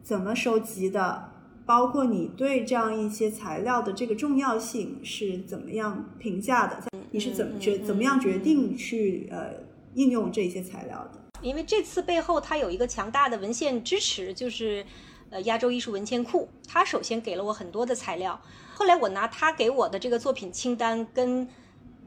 [0.03, 1.31] 怎么收集的？
[1.65, 6.83] 包括你对这样一些材料的这个重要性是怎么样评价的？
[7.09, 9.55] 你是怎么决怎么样决定去呃
[9.95, 11.19] 应用这些材料的？
[11.41, 14.85] 因为这次背后它有一个强大的文献支持，就是
[15.31, 18.39] 呃亚洲艺术文献库，它首先给了我很多的材料，
[18.75, 21.47] 后来我拿它给我的这个作品清单跟。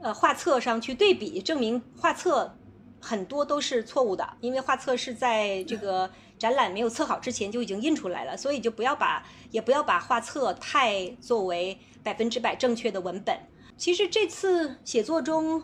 [0.01, 2.57] 呃，画册上去对比，证明画册
[2.99, 6.09] 很多都是错误的，因为画册是在这个
[6.39, 13.37] 展览没有测好之前就已经印出来了，所以就不要把也不要把画册太作为百分之百正确的文本。
[13.77, 15.63] 其实这次写作中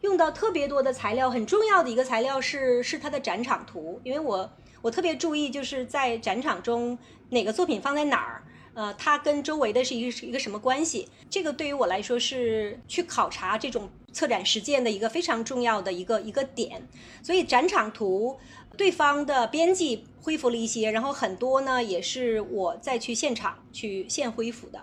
[0.00, 4.50] 用到特别多的材料，很重要的一个材料是是它的展场图，因为我
[4.82, 6.98] 我特别注意就是在展场中
[7.30, 8.42] 哪个作品放在哪儿。
[8.76, 11.08] 呃，它跟周围的是一个是一个什么关系？
[11.30, 16.86] 这个对于我来说是去考察这种策展实践的一个非常重要的一个一个点。
[17.22, 18.38] 所以展场图，
[18.76, 24.82] 对方的编辑恢复了一些，然后很多呢也是我再去现场去现恢复的。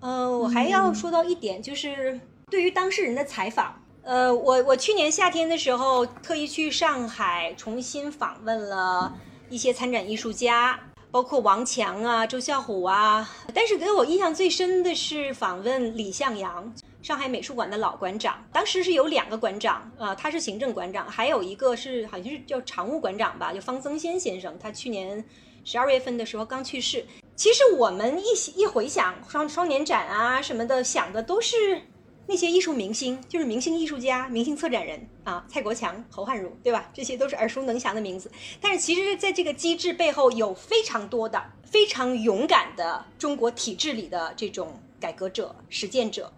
[0.00, 3.84] 呃，我还要说到一点，就是对于当事人的采访。
[4.02, 9.14] 呃，我我去年夏天的时候特意去上海重新访问了
[9.50, 10.80] 一些参展艺术家。
[11.10, 18.44] 包括王强啊、周啸虎啊，但是给我印象最深的是访问李向阳，上海美术馆的老馆长。
[18.52, 24.56] 当时是有两个馆长，呃，他是行政馆长，还有一个是好像是叫常务馆长吧，就方增先先生。
[24.60, 25.24] 他去年
[25.64, 27.04] 十二月份的时候刚去世。
[27.34, 31.82] 其实我们一一回想双双年展啊什么的，想的都是。
[32.26, 36.88] 那些艺术明星就是明星艺术家、明星策展人啊，蔡国强、侯汉儒，对吧？
[36.94, 38.30] 这些都是耳熟能详的名字。
[38.60, 46.32] 但是其实，在这个机制背后，有非常多的、非常勇敢的中国体制里的这种改革者、实践者。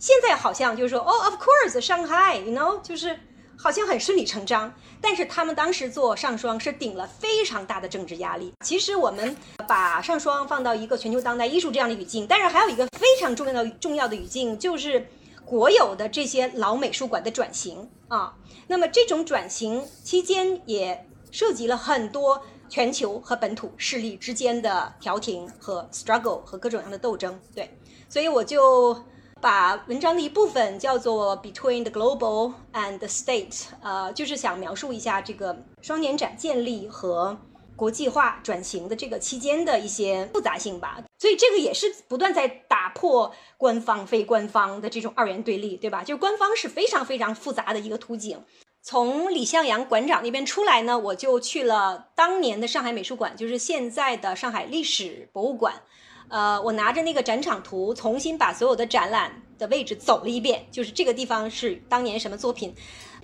[0.00, 3.16] 现在好像就是说，哦，of course，上海，you know，就是
[3.56, 4.74] 好像很顺理成章。
[5.00, 8.52] 但是他们当时做上双是顶了非常大的政治压力。
[8.64, 9.36] 其实我们
[9.68, 15.06] 把上双放到一个全球当代艺术这样的语境，但是还有一个非常重要的重要的语境就是。
[15.46, 27.40] 国有的这些老美术馆的转型啊，那么这种转型期间也涉及了很多全球和本土势力之间的调停和 struggle 和各种样的斗争。
[27.54, 27.78] 对，
[28.08, 29.04] 所以我就
[29.40, 37.38] 把文章的一部分叫做 Between the Global and the State，呃，就是想描述一下这个双年展建立和。
[37.76, 46.02] 国际化转型的这个期间的一些复杂性吧，所以这个也是不断在打破官方非官方的这种二元对立，对吧？
[46.02, 48.42] 就是官方是非常非常复杂的一个图景。
[48.82, 55.82] 从李向阳馆长那边出来呢，我就去了当年的上海美术馆，就是现在的上海历史博物馆。
[56.28, 62.74] 呃，我拿着那个展场图，重新把所有的展览的位置走了一遍，就是这个地方是当年什么作品。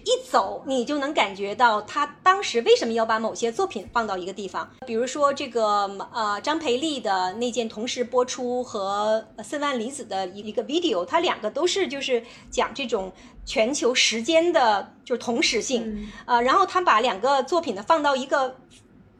[0.05, 4.68] 一走，你就能感觉到他当时为什么要把某些作品放到一个地方。
[4.86, 13.12] 比如说这个呃张培丽的那件同时播出和森万里子的一个 video，它两个都是就是讲这种
[13.44, 16.09] 全球时间的，就是同时性。
[16.26, 18.57] 呃，然后他把两个作品呢放到一个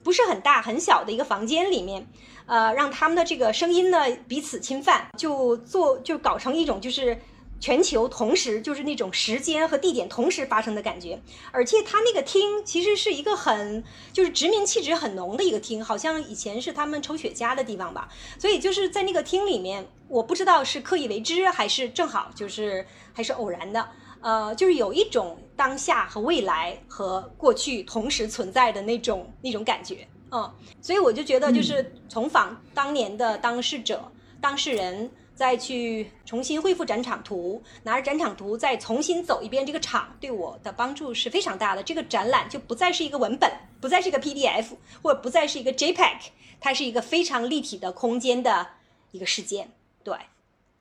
[0.03, 2.09] 不是很大很小的一个房间里面，
[2.47, 7.17] 呃，让他们的这个声音呢彼此侵犯，就做就搞成一种就是。
[7.63, 18.09] 全球同时就是那种时间和地点同时发生的感觉，而且它那个厅其实是一个很就是殖民气质很浓的一个厅，好像以前是他们抽雪茄的地方吧。
[18.37, 23.89] 所以就是在那个厅里面，我不知道是刻意为之还是正好就是还是偶然的，
[24.23, 34.11] 呃，就是有一种当下和未来和过去同时存在的那种那种感觉，嗯，所以我就觉得就是重访当年的当事者、
[34.41, 35.09] 当事人。
[35.43, 41.83] 再去重新恢复展场图，拿着展场图再重新走一遍这个场，对我的帮助是非常大的。
[41.83, 44.67] 这个展览就不再是一个文本，不再是一个 PDF，
[45.03, 46.29] 或者不再是一个 JPEG，
[46.61, 48.69] 它是一个非常立体的空间的
[49.11, 49.69] 一个事件。
[50.05, 50.17] 对，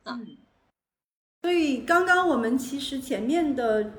[0.04, 0.38] 嗯。
[1.42, 3.92] 所以刚刚我们其实前面的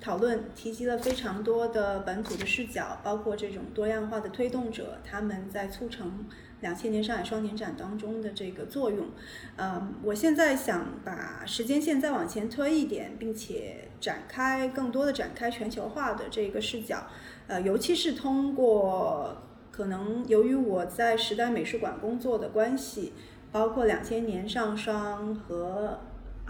[0.00, 6.26] 讨论提及了非常多的本土的视角，包括这种多样化的推动者，他们在促成。
[6.60, 9.06] 两千年上海双年展当中的这个作用，
[9.56, 17.06] 嗯，我现在想把时间线再往前推一点，并且展开更多的展开全球化的这个视角，
[17.46, 23.12] 呃，尤其是通过可能由于我在时代美术馆工作的关系，
[23.52, 26.00] 包括两千年上双和。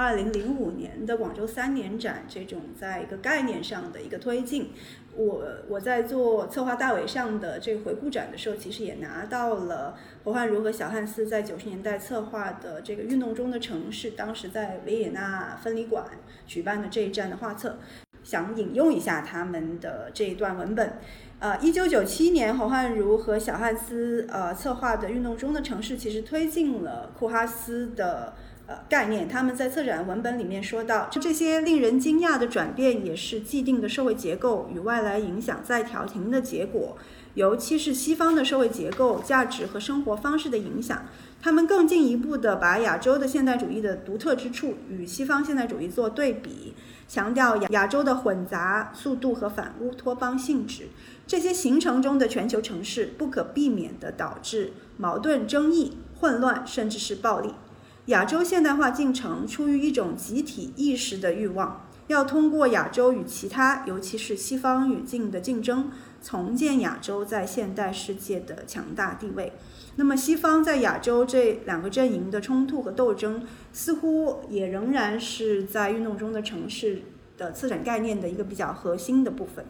[0.01, 4.71] 二零零五年的广州三年展，这种在一个概念上的一个推进，
[5.19, 16.05] 我我在做策划大伟上的这个回顾展的时候，其实也拿到了侯汉儒和小汉斯在九十年代策划的这个运动中的城市，当时在维也纳分离馆
[16.47, 17.79] 举办的这一站的画册，
[18.23, 20.99] 想引用一下他们的这一段文本。
[21.41, 28.35] 呃，一九九七年侯汉儒和小汉斯呃策划的运动中的城市，其实推进了库哈斯的。
[28.69, 36.99] 呃，概念，他们在策展文本里面说到，就这些令人惊讶的转变，也是既定的社会结构与外来影响再调停的结果，
[37.33, 41.07] 尤其是西方的社会结构、价值和生活方式的影响。
[41.41, 46.75] 他们更进一步地把亚洲的现代主义的独特之处与西方现代主义做对比，
[47.09, 50.89] 强调亚亚洲的混杂、速度和反乌托邦性质。
[51.27, 57.55] 这些形成中的全球城市，不可避免地导致矛盾、争议、混乱，甚至是暴力。
[58.09, 65.91] 亚洲现代化进程出于一种集体意识的欲望，要通过亚洲与其他，尤其是西方语境的竞争，
[66.23, 69.53] 重建亚洲在现代世界的强大地位。
[69.97, 77.03] 那么，西方在亚洲这两个阵营的冲突和斗争，似乎也仍然是在运动中的城市
[77.37, 79.67] 的策展概念的一个比较核心的部分。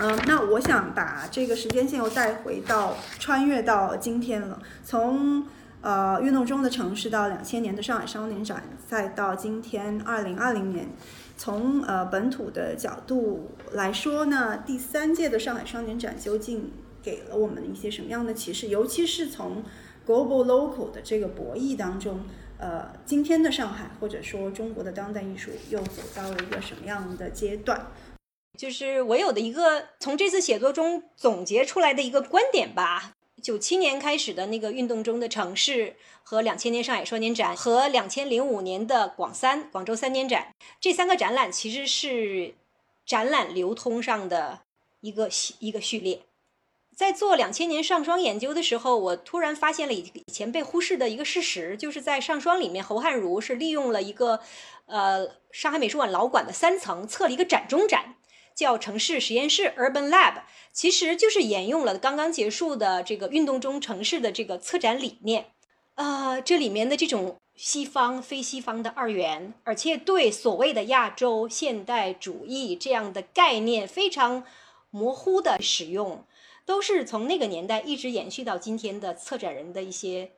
[0.00, 5.46] 嗯，那我想把这个时间线又带回到穿越到今天了，从。
[5.84, 10.88] 呃，运动中的城市到两千年的上海双年展，再到今天二零二零年，
[11.36, 16.72] 从呃本土的角度来说呢，第三届的上海双年展究竟
[17.02, 18.68] 给了我们一些什么样的启示？
[18.68, 19.62] 尤其是从
[20.06, 22.20] global local 的这个博弈当中，
[22.56, 27.88] 呃，今天的上海或者说中国的当代艺术又走到了一个什么样的阶段？
[28.56, 33.13] 就是我有的一个从这次写作中总结出来的一个观点吧。
[33.44, 42.54] 九七年开始的那个运动中的城市，和两千年上海双年展，和两千零五年的广三广州三年展，这三个展览其实是
[43.04, 44.60] 展览流通上的
[45.02, 45.28] 一个
[45.58, 46.22] 一个序列。
[46.96, 54.40] 在做两千年上双研究的时候，我突然发现了以以前被忽视的一个事实，就是在上双里面，侯汉儒是利用了一个
[54.86, 58.14] 呃上海美术馆老馆的三层，测了一个展中展。
[58.54, 60.42] 叫城市实验室 （Urban Lab），
[60.72, 65.46] 其实就是沿用了刚刚结束的这个运动中城市的这个策展理念。
[65.96, 74.44] 呃，这里面的这种西方非西方的二元，而且对所谓的亚洲现代主义这样的概念非常
[74.90, 76.24] 模糊的使用，
[76.64, 80.32] 都是从那个年代一直延续到今天的策展人的一些。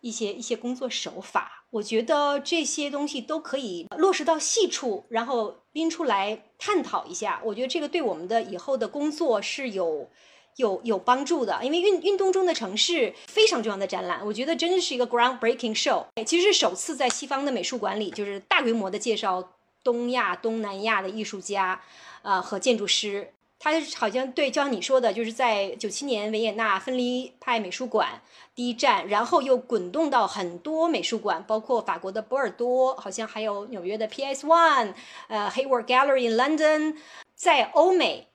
[0.00, 7.40] 一些一些工作手法，我觉得这些东西都可以落实到细处，然后拎出来探讨一下。
[7.44, 10.08] 我觉得这个对我们的以后的工作是有
[10.56, 11.60] 有有帮助的。
[11.62, 16.06] 因为运运动中的城市非常重要的展览，我觉得真的是一个 groundbreaking show。
[16.24, 19.52] 其实是首次在西方的美术馆里，就是大规模的介绍
[19.84, 21.80] 东亚、东南亚的艺术家，
[22.22, 23.32] 呃和建筑师。
[23.62, 28.22] 他好像对，就像你说的，就是在九七年维也纳分离派美术馆
[28.54, 34.94] 第一站，然后又滚动到很多美术馆，包括法国的波尔多，好像还有纽约的 PS One，
[35.28, 36.96] 呃，Hayward Gallery in London，
[37.34, 38.28] 在欧美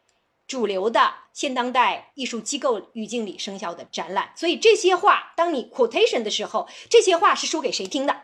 [0.48, 4.32] 主流的现当代艺术机构语境里生效的展览。
[4.36, 8.16] 所以这些话，当你 quotation 的时候，这些话是说给谁听的？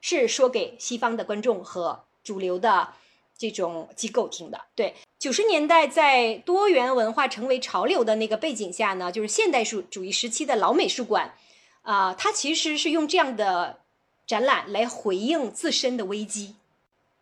[0.00, 2.94] 是说给西方的观众和主流的。
[3.40, 11.34] 这种机构听的，对九十年代在多元文化成为潮流的那个背景下呢，就是现代主主义时期的老美术馆，
[11.80, 13.78] 啊，它其实是用这样的
[14.26, 16.56] 展览来回应自身的危机。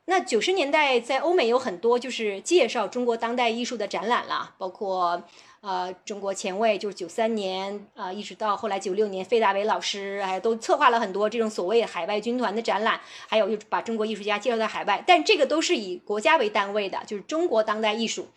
[0.06, 5.22] 那九十年代在欧美有很多就是介绍中国当代艺术的展览了，包括。
[5.60, 15.02] 呃，中国前卫就是九三年啊，一直到后来九六年，费大伟老师还都策划了很多这种所谓海外军团的展览，还有就把中国艺术家介绍在海外。
[15.04, 18.28] 但这个都是以国家为单位的，就是中国当代艺术。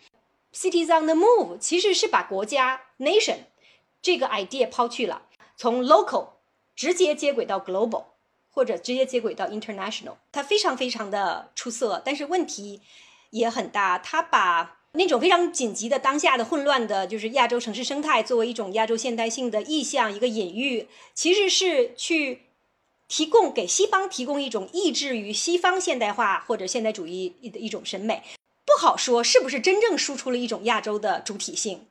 [0.51, 3.37] Cities on the Move 其实是把国家 nation
[4.01, 5.21] 这个 idea 抛去了，
[5.55, 6.29] 从 local
[6.75, 8.05] 直接接轨到 global，
[8.49, 10.15] 或者直接接轨到 international。
[10.31, 12.81] 它非常非常的出色，但是问题
[13.29, 14.79] 也很大，它把。
[14.93, 22.41] 那种非常紧急的当下的混乱的，就是亚洲城市生态作为一种亚洲现代性的意象，一个隐喻，其实是去
[23.07, 28.21] 提供给西方提供一种抑制于西方现代化或者现代主义的一种审美，
[28.65, 31.87] 不好说是不是真正输出了一种亚洲的主体性，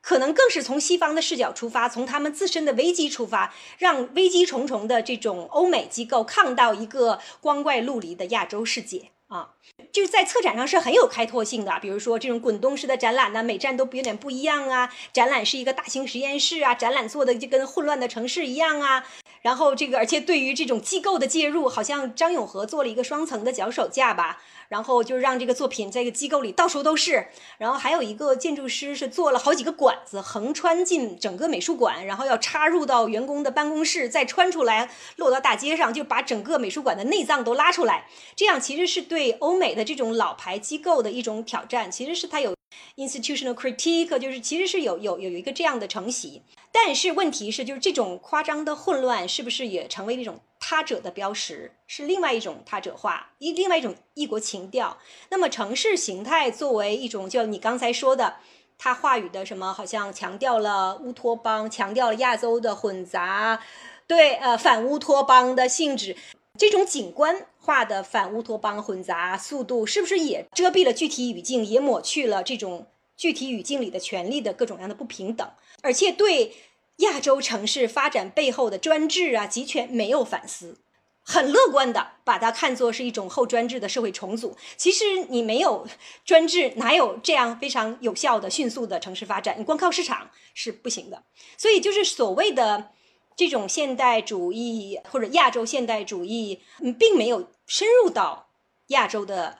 [0.00, 9.10] 可能更是从西方的视角出发，从他们自身的危机出发，让危机重重的这种欧美机构看到一个光怪陆离的亚洲世界。
[9.28, 9.50] 啊，
[9.92, 14.90] 就是在策展上是很有开拓性的，比如说这种滚动式的展览呢，每站都有点不一样啊。
[15.12, 19.04] 展览是一个大型实验室啊，展览做的就跟混乱的城市一样啊。
[19.42, 24.42] 然后这个，而且对于这种机构的介入，好像张永和做了一个双层的脚手架吧。
[24.68, 38.06] 然后就让这个作品在一个机构里到处都是，然后还有一个建筑师是做了好几个管子横穿进整个美术馆，然后要插入到员工的办公室，再穿出来落到大街上，就把整个美术馆的内脏都拉出来。
[38.36, 42.54] 这样其实是对欧美的这种老牌机构的一种挑战，其实是它有
[42.96, 46.42] institutional critique，就是其实是有有有一个这样的承袭。
[46.70, 50.40] 但是问题是，就是这种夸张的混乱是不是也成为一种？
[50.60, 54.98] 他者的标识是另外一种他者化，一另外一种异国情调。
[55.30, 58.36] 那么城市形态作为一种，就你刚才说的，
[58.76, 63.62] 他话语的什么，好像强调了乌托邦，强调了亚洲的混杂，
[64.06, 66.16] 对，呃，反乌托邦的性质。
[66.58, 75.48] 这种景观化的反乌托邦混杂速度，是不是也遮蔽了具体语境，也抹去了这种具体语境里的权利的各种样的不平等，
[75.82, 76.52] 而且对。
[76.98, 80.78] 亚洲城市发展背后的专制啊、集权没有反思，
[81.22, 84.56] 很乐观的把它看作是一种后专制的社会重组。
[84.76, 85.86] 其实你没有
[86.24, 89.58] 专制，哪有这样非常有效的、迅速的城市发展？
[89.58, 91.22] 你光靠市场是不行的。
[91.56, 92.90] 所以就是所谓的
[93.36, 98.48] 这种现代主义或者亚洲现代主义，嗯，并没有深入到
[98.88, 99.58] 亚洲的。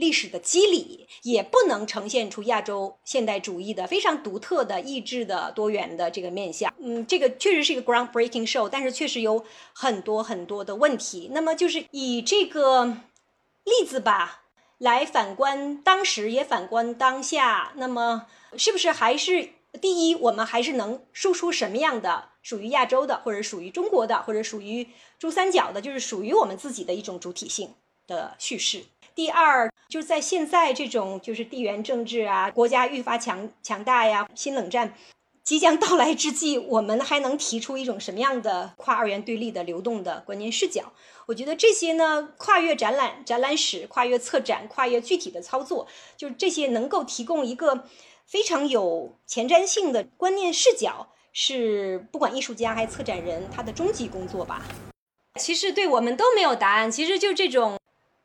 [0.00, 6.72] 历史的机理也不能呈现出亚洲现代主义的非常独特的意志的多元的这个面相。
[6.78, 9.44] 嗯，这个确实是一个 groundbreaking show，但是确实有
[9.74, 11.28] 很多很多的问题。
[11.32, 12.86] 那么就是以这个
[13.64, 14.44] 例子吧，
[14.78, 17.72] 来反观当时，也反观当下。
[17.76, 18.26] 那么
[18.56, 19.50] 是不是还是
[19.82, 24.88] 第一，我们还是能输出什么样的属于亚洲的，或者属于中国的，或者属于
[25.18, 27.74] 珠三角的，就是属于我们自己的一种主体性
[28.06, 28.84] 的叙事？
[29.14, 34.94] 第二，就是在现在这种就是地缘政治啊，国家愈发强强大呀，新冷战
[35.42, 40.92] 即将到来之际，我们还能提出一种什么样的跨二元对立的流动的观念视角？
[41.26, 45.86] 我觉得这些呢，跨越展览、展览史，跨越策展，跨越具体的操作，
[46.16, 47.84] 就是这些能够提供一个
[48.26, 54.62] 非常有前瞻性的观念视角，是不管艺术家还是策展人他的终极工作吧。
[55.36, 57.76] 其实对我们都没有答案，其实就这种。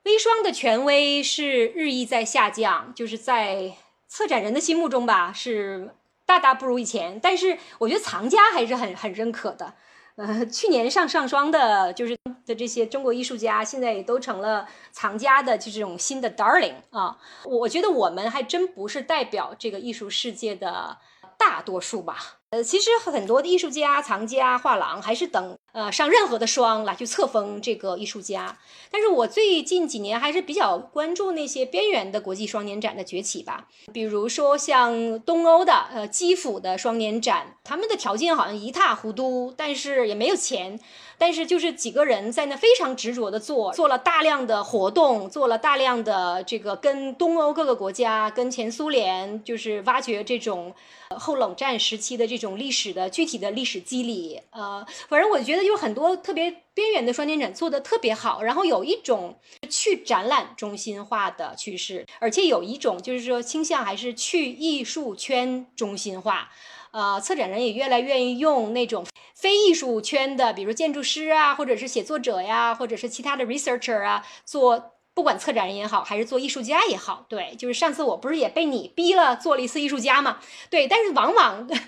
[0.06, 3.74] 微霜的权威是日益在下降，就是在
[4.08, 5.96] 策展人的心目中吧，是
[6.28, 7.20] 大大不如以前。
[7.20, 9.74] 但是我觉得藏家还是很很认可的。
[10.16, 17.18] 呃，去年上上霜的，就是的这些中国艺术家，现在也都成了藏家的就这种新的 darling 啊。
[17.44, 20.98] 我觉得我们还真不是代表这个艺术世界的
[21.38, 22.38] 大多数吧。
[22.56, 28.58] 呃，其实很多的艺术家、藏家、画廊还是等呃上任何的霜来去册封这个艺术家。
[28.90, 33.68] 但是我最近几年还是比较关注那些边缘的国际双年展的崛起吧。
[33.92, 40.80] 比如说像东欧的呃基辅的双年展，他们的条件好像一塌糊涂，但是也没有钱。
[41.18, 50.74] 但是就是几个人在那非常执着的做，做了大量的活动，做了大量的这个跟东欧各个国家、跟前苏联，就是挖掘这种
[51.10, 54.42] 后冷战时期的这种历史的具体的历史机理。
[54.52, 59.38] 呃，反正我觉得有很多特别边缘的双年展做的特别好，然后有一种
[59.70, 66.50] 去展览中心化的趋势，而且有一种就是说倾向还是去艺术圈中心化。
[66.96, 80.40] 呃，策展人也越来越愿意用那种非艺术圈的，比如建筑师啊，或者是写作者呀，或者是其他的 researcher 啊，做不管策展人也好，还是做艺术家也好，对，就是上次我不是也被你逼了做了一次艺术家嘛，
[80.70, 81.84] 对，但是往往， 但是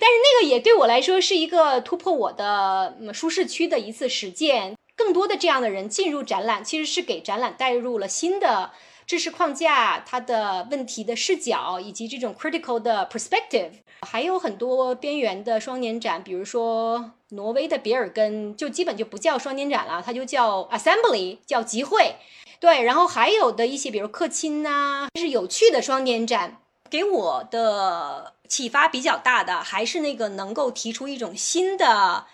[0.00, 4.74] 那个也对我来说是一个突破我的舒适区的一次实践。
[4.96, 8.70] 更多的这样的人进入展览，其实是给展览带入了新的。
[9.06, 13.70] 知识框架、它的问题的视角以及这种 critical 的 perspective，
[14.02, 22.16] 还有很多边缘的双年展，比如说挪威的比尔根，就基本就不叫双年展了，它就叫 assembly，叫集会。
[22.58, 26.56] 对，然后还有的一些，比如克钦呐，是有趣的双年展，
[26.90, 32.26] 给我的启发比较大的，还是那个能够提出一种新的。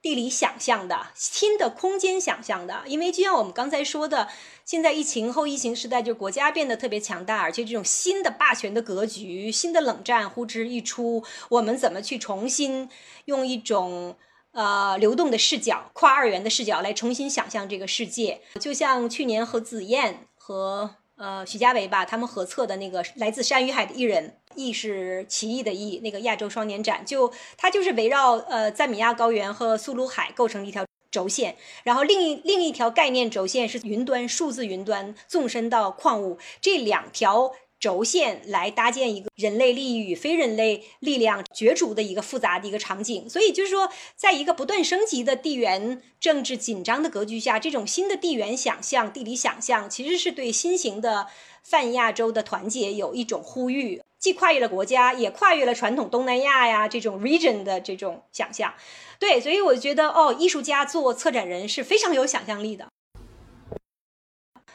[0.00, 4.28] 地理想象的新的空间想象的，因为就像我们刚才说的，
[4.64, 12.88] 现在疫情后疫情时代，就国家变得特别强大，而且这种新的霸权的格局、新的冷战呼之欲出，我们怎么去重新
[13.24, 14.16] 用一种
[14.52, 18.40] 呃流动的视角、跨二元的视角来重新想象这个世界？
[18.60, 20.94] 就像去年和子燕和。
[21.20, 37.52] 呃，徐家伟吧，他们合策的那个来自山与海的艺人，艺是奇异的异，那个亚洲双年展，就它就是围绕呃赞米亚高原和苏鲁海构成一条轴线，然后另一另一条概念轴线是云端数字云端纵深到矿物这两条。
[37.80, 51.28] 轴线来搭建一个人类利益与非人类力量角逐的一个复杂的一个场景，所以就是说，在一个不断升级的地缘政治紧张的格局下，这种新的地缘想象、地理想象，其实是对新型的
[51.68, 58.74] 泛亚洲的团结有一种呼吁，既跨越了国家，也跨越了传统东南亚呀这种 region 的这种想象。
[59.18, 62.88] 对，所以我觉得哦，艺术家做策展人是非常有想象力的。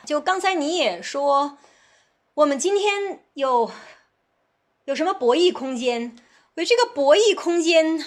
[0.05, 1.57] 就刚才你也说。
[2.35, 3.69] 我们今天有
[4.85, 6.17] 有什么博弈空间？
[6.55, 8.03] 为这个博弈空间，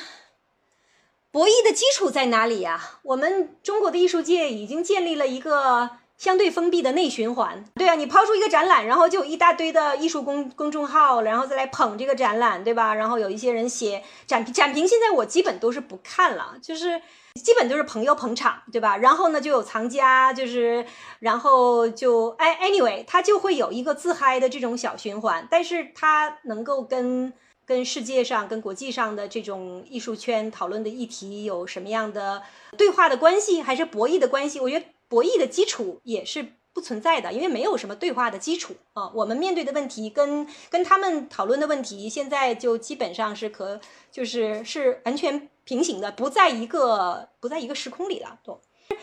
[1.30, 2.98] 博弈的基础在哪里呀？
[3.04, 7.64] 我们中国的艺术界已经建立了一个相对封闭的内循环。
[7.74, 12.94] 对啊，你抛出一个展览，然后就有一大堆的艺术公公众号，然后再来捧这个展览，对吧？
[12.94, 17.00] 然后有一些人写展，展评现在我基本都是不看了，就是。
[17.36, 18.96] 基本都是朋友捧场，对吧？
[18.96, 20.86] 然后呢，就有藏家，就是，
[21.18, 25.46] 然后就哎，anyway，他就会有一个自嗨的这种小循环。
[25.50, 27.30] 但是他能够跟
[27.66, 32.42] 跟世界上、跟国际上的这种艺术圈讨论的议题有什么样的
[32.78, 34.58] 对话的关系，还是博弈的关系？
[34.58, 39.10] 我觉得博弈的基础也是不存在的，因为没有什么对话的基础啊。
[39.14, 43.80] 我们面对的问题跟跟他们讨论的问题，现在就基本上是可
[44.10, 45.48] 就是是完全。
[45.66, 48.60] 平行的，不在一个不在一个时空里了，都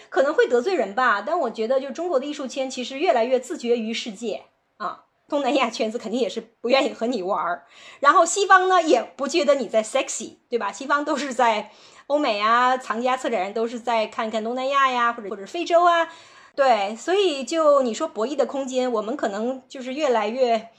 [0.10, 1.22] 可能会得罪人吧。
[1.22, 4.46] 但我觉得，就中国的艺术圈其实越来越自绝于世界
[4.78, 5.04] 啊。
[5.28, 7.66] 东南亚圈子肯定也是不愿意和你玩儿，
[8.00, 10.72] 然后西方呢也不觉得你在 sexy，对吧？
[10.72, 11.72] 西方都是在
[12.14, 16.08] 欧美啊，藏家策展人都是在看看东南亚呀，或者或者非洲啊，
[16.56, 16.96] 对。
[16.96, 20.70] 所以就你说博弈的空间，我们可能就是越来越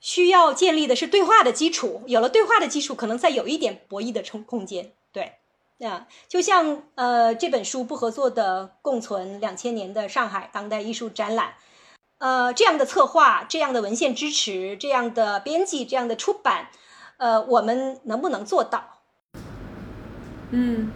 [0.00, 2.02] 需要建立的是对话的基础。
[2.08, 4.90] 有了对话的基础，可能再有一点博弈的空空间。
[5.12, 5.34] 对，
[5.78, 11.54] 那就像呃这本书不合作的共存两千年的上海当代艺术展览，
[12.18, 16.70] 呃这样的策划、这样的文献支持、这样的编辑、这样的出版，
[17.18, 18.91] 呃我们能不能做到？
[20.52, 20.88] 嗯，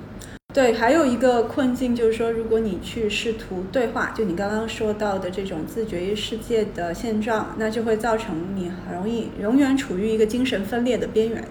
[0.52, 11.42] 对，还有一个困境就是说，如果你去试图对话，就你刚刚说到的这种自觉于世界的现状，那就会造成你很容易永远处于一个精神分裂的边缘。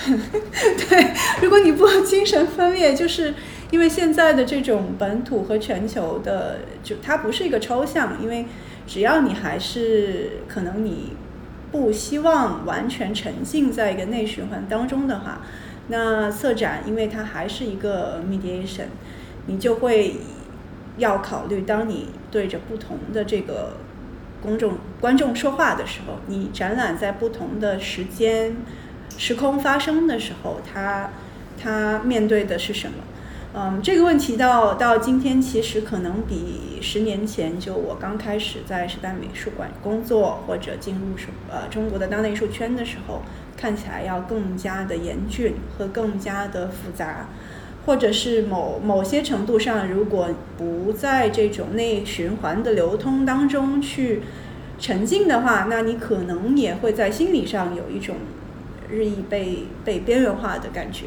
[0.88, 3.34] 对，如果你不精神分裂，就是
[3.70, 8.46] 因为现在的这种本土和全球的，就它不是一个抽象，因为
[8.86, 11.12] 只要你还是可能你
[11.70, 15.42] 不希望完全沉浸在一个内循环当中的话，
[15.90, 18.86] 那策展因为它还是一个 mediation，
[19.46, 20.16] 你就会
[20.96, 23.74] 要考虑，当你对着不同的这个
[24.40, 28.56] 公众观众说话的时候，你展览在不同的时间
[29.18, 31.10] 时空发生的时候，它
[31.60, 32.94] 它面对的是什么？
[33.52, 43.22] 嗯，这个问题到到今天其实可能比十年前就我刚开始在时代美术馆工作或者进入什呃中国的当代艺术圈的时候，
[43.60, 47.28] 看起来要更加的严峻和更加的复杂，
[47.84, 54.22] 或者是某某些程度上，如果不在这种内循环的流通当中去
[54.78, 58.16] 沉浸的话，那你可能也会在心理上有一种
[58.88, 61.06] 日益被被边缘化的感觉。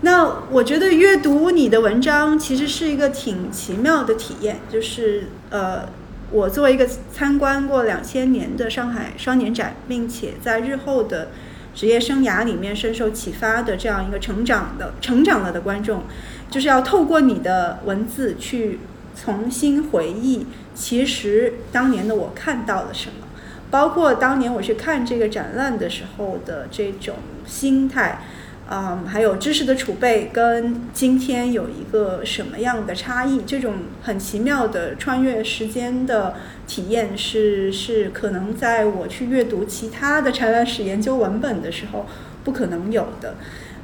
[0.00, 5.88] 那我觉得阅读你的文章其实是一个挺奇妙的体验，就是呃，
[6.30, 11.28] 我作为一个参观过两千年的上海双年展，并且在日后的
[11.78, 16.02] 职业生涯里面深受启发的这样一个成长的成长了的观众，
[16.50, 18.80] 就是要透过你的文字去
[19.14, 23.28] 重新回忆，其实当年的我看到了什么，
[23.70, 27.14] 包括当年我去看这个展览的时候的这种
[27.46, 28.22] 心态。
[28.70, 33.40] 嗯，还有知识的储备跟今天有一个什么样的差异？
[33.46, 36.34] 这种很奇妙的穿越时间的
[36.66, 42.04] 体验是是可能在我去阅读其他的展览史研究文本的时候
[42.44, 43.36] 不可能有的。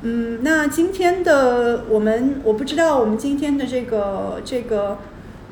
[0.03, 4.99] 嗯，那今天的我们，我不知道我们今天的这个这个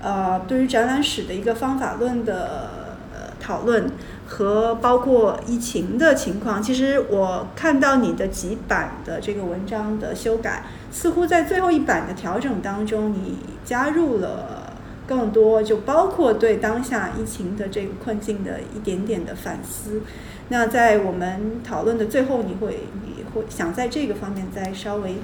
[0.03, 2.69] 呃，对于展览史的一个方法论的
[3.15, 3.91] 呃讨论。
[4.33, 14.73] 和包括疫情的情况，其实我看到你的几版的这个文章的修改，似乎在最后一版的调整当中，你加入了
[15.07, 20.01] 更多，就包括对当下疫情的这个困境的一点点的反思。
[20.49, 25.17] 那在我们讨论的最后，你会你会想在这个方面再稍微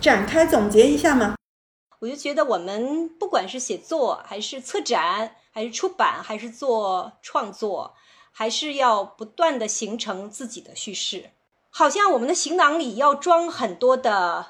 [0.00, 1.34] 展开总结一下吗？
[1.98, 7.94] 我就觉得我们不管是写作，还是策展，还是出版，还是做创作。
[8.38, 11.30] 还是要不断的形成自己的叙事，
[11.70, 14.48] 好像我们的行囊里要装很多的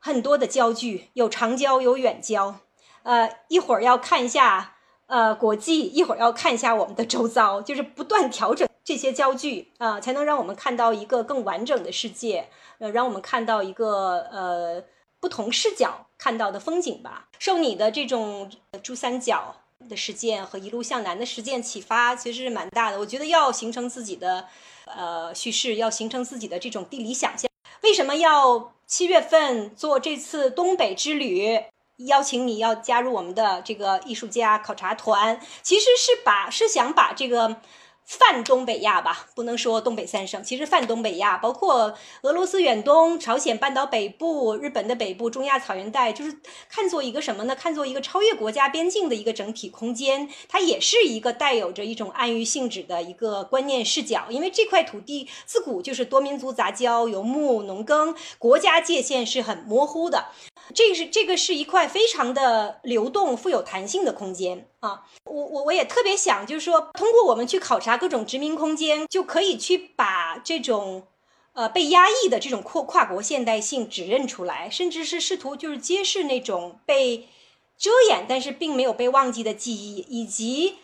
[0.00, 2.56] 很多的焦距，有长焦有远焦，
[3.04, 4.74] 呃，一会儿要看一下
[5.06, 12.48] 呃国际，一会儿要看一下我们的周遭，就是不断调整这些焦距啊，才能让我们看到一个更完整的世界，
[12.80, 14.82] 呃，让我们看到一个呃
[15.20, 17.28] 不同视角看到的风景吧。
[17.38, 18.50] 受你的这种
[18.82, 19.54] 珠三角。
[19.88, 22.98] 的实践和一路向南的实践启发其实是蛮大的。
[22.98, 24.46] 我觉得要形成自己的
[24.86, 27.50] 呃叙事，要形成自己的这种地理想象。
[27.82, 31.60] 为什么要七月份做这次东北之旅？
[32.06, 37.60] 邀请你要加入我们的这个艺术家考察团，其实是把是想把这个。
[38.08, 41.92] 泛东北亚吧，不能说东北三省，其实泛东北亚包括
[42.22, 46.38] 俄罗斯远东、朝鲜半岛北部、日本的北部、中亚草原带，就是
[46.70, 47.54] 看作一个什么呢？
[47.54, 54.24] 看作一个超越国家边境的一个整体空间，它也是一个带有着一种暗喻性质的一个观念视角。
[54.30, 60.28] 因为这块土地自古就是多民族杂交、游牧农耕，国家界限是很模糊的。
[60.74, 65.02] 这个是这个是一块非常的流动、富有弹性的空间啊！
[65.24, 71.08] 我我我也特别想，就是说，通过我们去考察各种殖民空间，就可以去把这种
[71.54, 77.28] 呃被压抑的这种跨跨国现代性指认出来，甚至是试图就是揭示那种被
[77.76, 80.76] 遮掩但是并没有被忘记的记忆，以及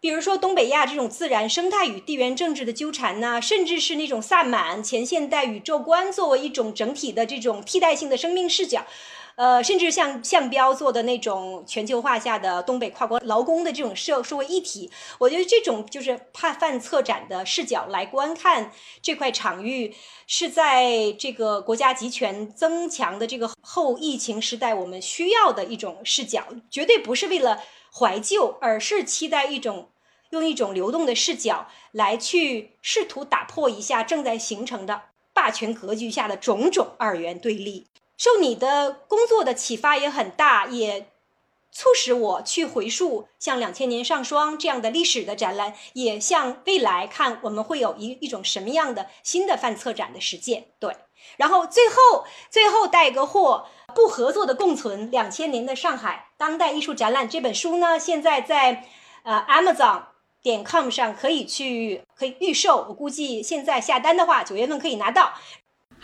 [0.00, 8.86] 比如说东北亚这种自然生态与地缘政治的纠缠呐，甚至是那种萨满前现代宇宙观作为一种整体的这种替代性的生命视角。
[9.36, 18.70] 呃，甚至像项彪做的那种全球化下的东北跨国劳工的这种社社会议题，我觉得这种就是怕犯策展的视角来观看
[19.00, 19.94] 这块场域，
[20.26, 27.60] 是在这个国家集权增强的这个后疫情时代我们需要的一种视角，绝对不是为了
[27.92, 29.90] 怀旧，而是期待一种
[30.30, 35.02] 用一种流动的视角来去试图打破一下正在形成的
[35.32, 37.86] 霸权格局下的种种二元对立。
[38.16, 41.08] 受你的工作的启发也很大，也
[41.72, 50.66] 促使我去回溯像两千年上霜这样的历史的展览，也向未来看我们会有一一种什么样的新的范策展的实践。
[50.78, 50.94] 对，
[51.38, 58.86] 然后最后最后带个货，不合作的共存：两千年的上海当代艺术展览这本书呢，现在在
[59.22, 60.02] 呃 Amazon
[60.42, 65.32] 点 com 上可以去可以预售，我估计现在下单的话，九月份可以拿到。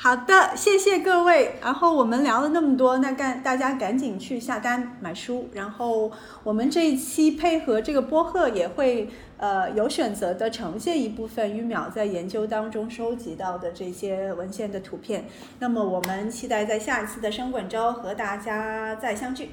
[0.01, 1.57] 好的，谢谢各位。
[1.61, 5.49] 然后我们聊了那么多，那赶大家赶紧去下单买书。
[5.53, 6.13] 然后
[6.45, 15.25] 我们这一期配合这个播客，也会呃有选择的呈现一部分于淼在研究当中收集到的这些文献的图片。
[15.59, 19.51] 那么我们期待在下一次的生滚周和大家再相聚。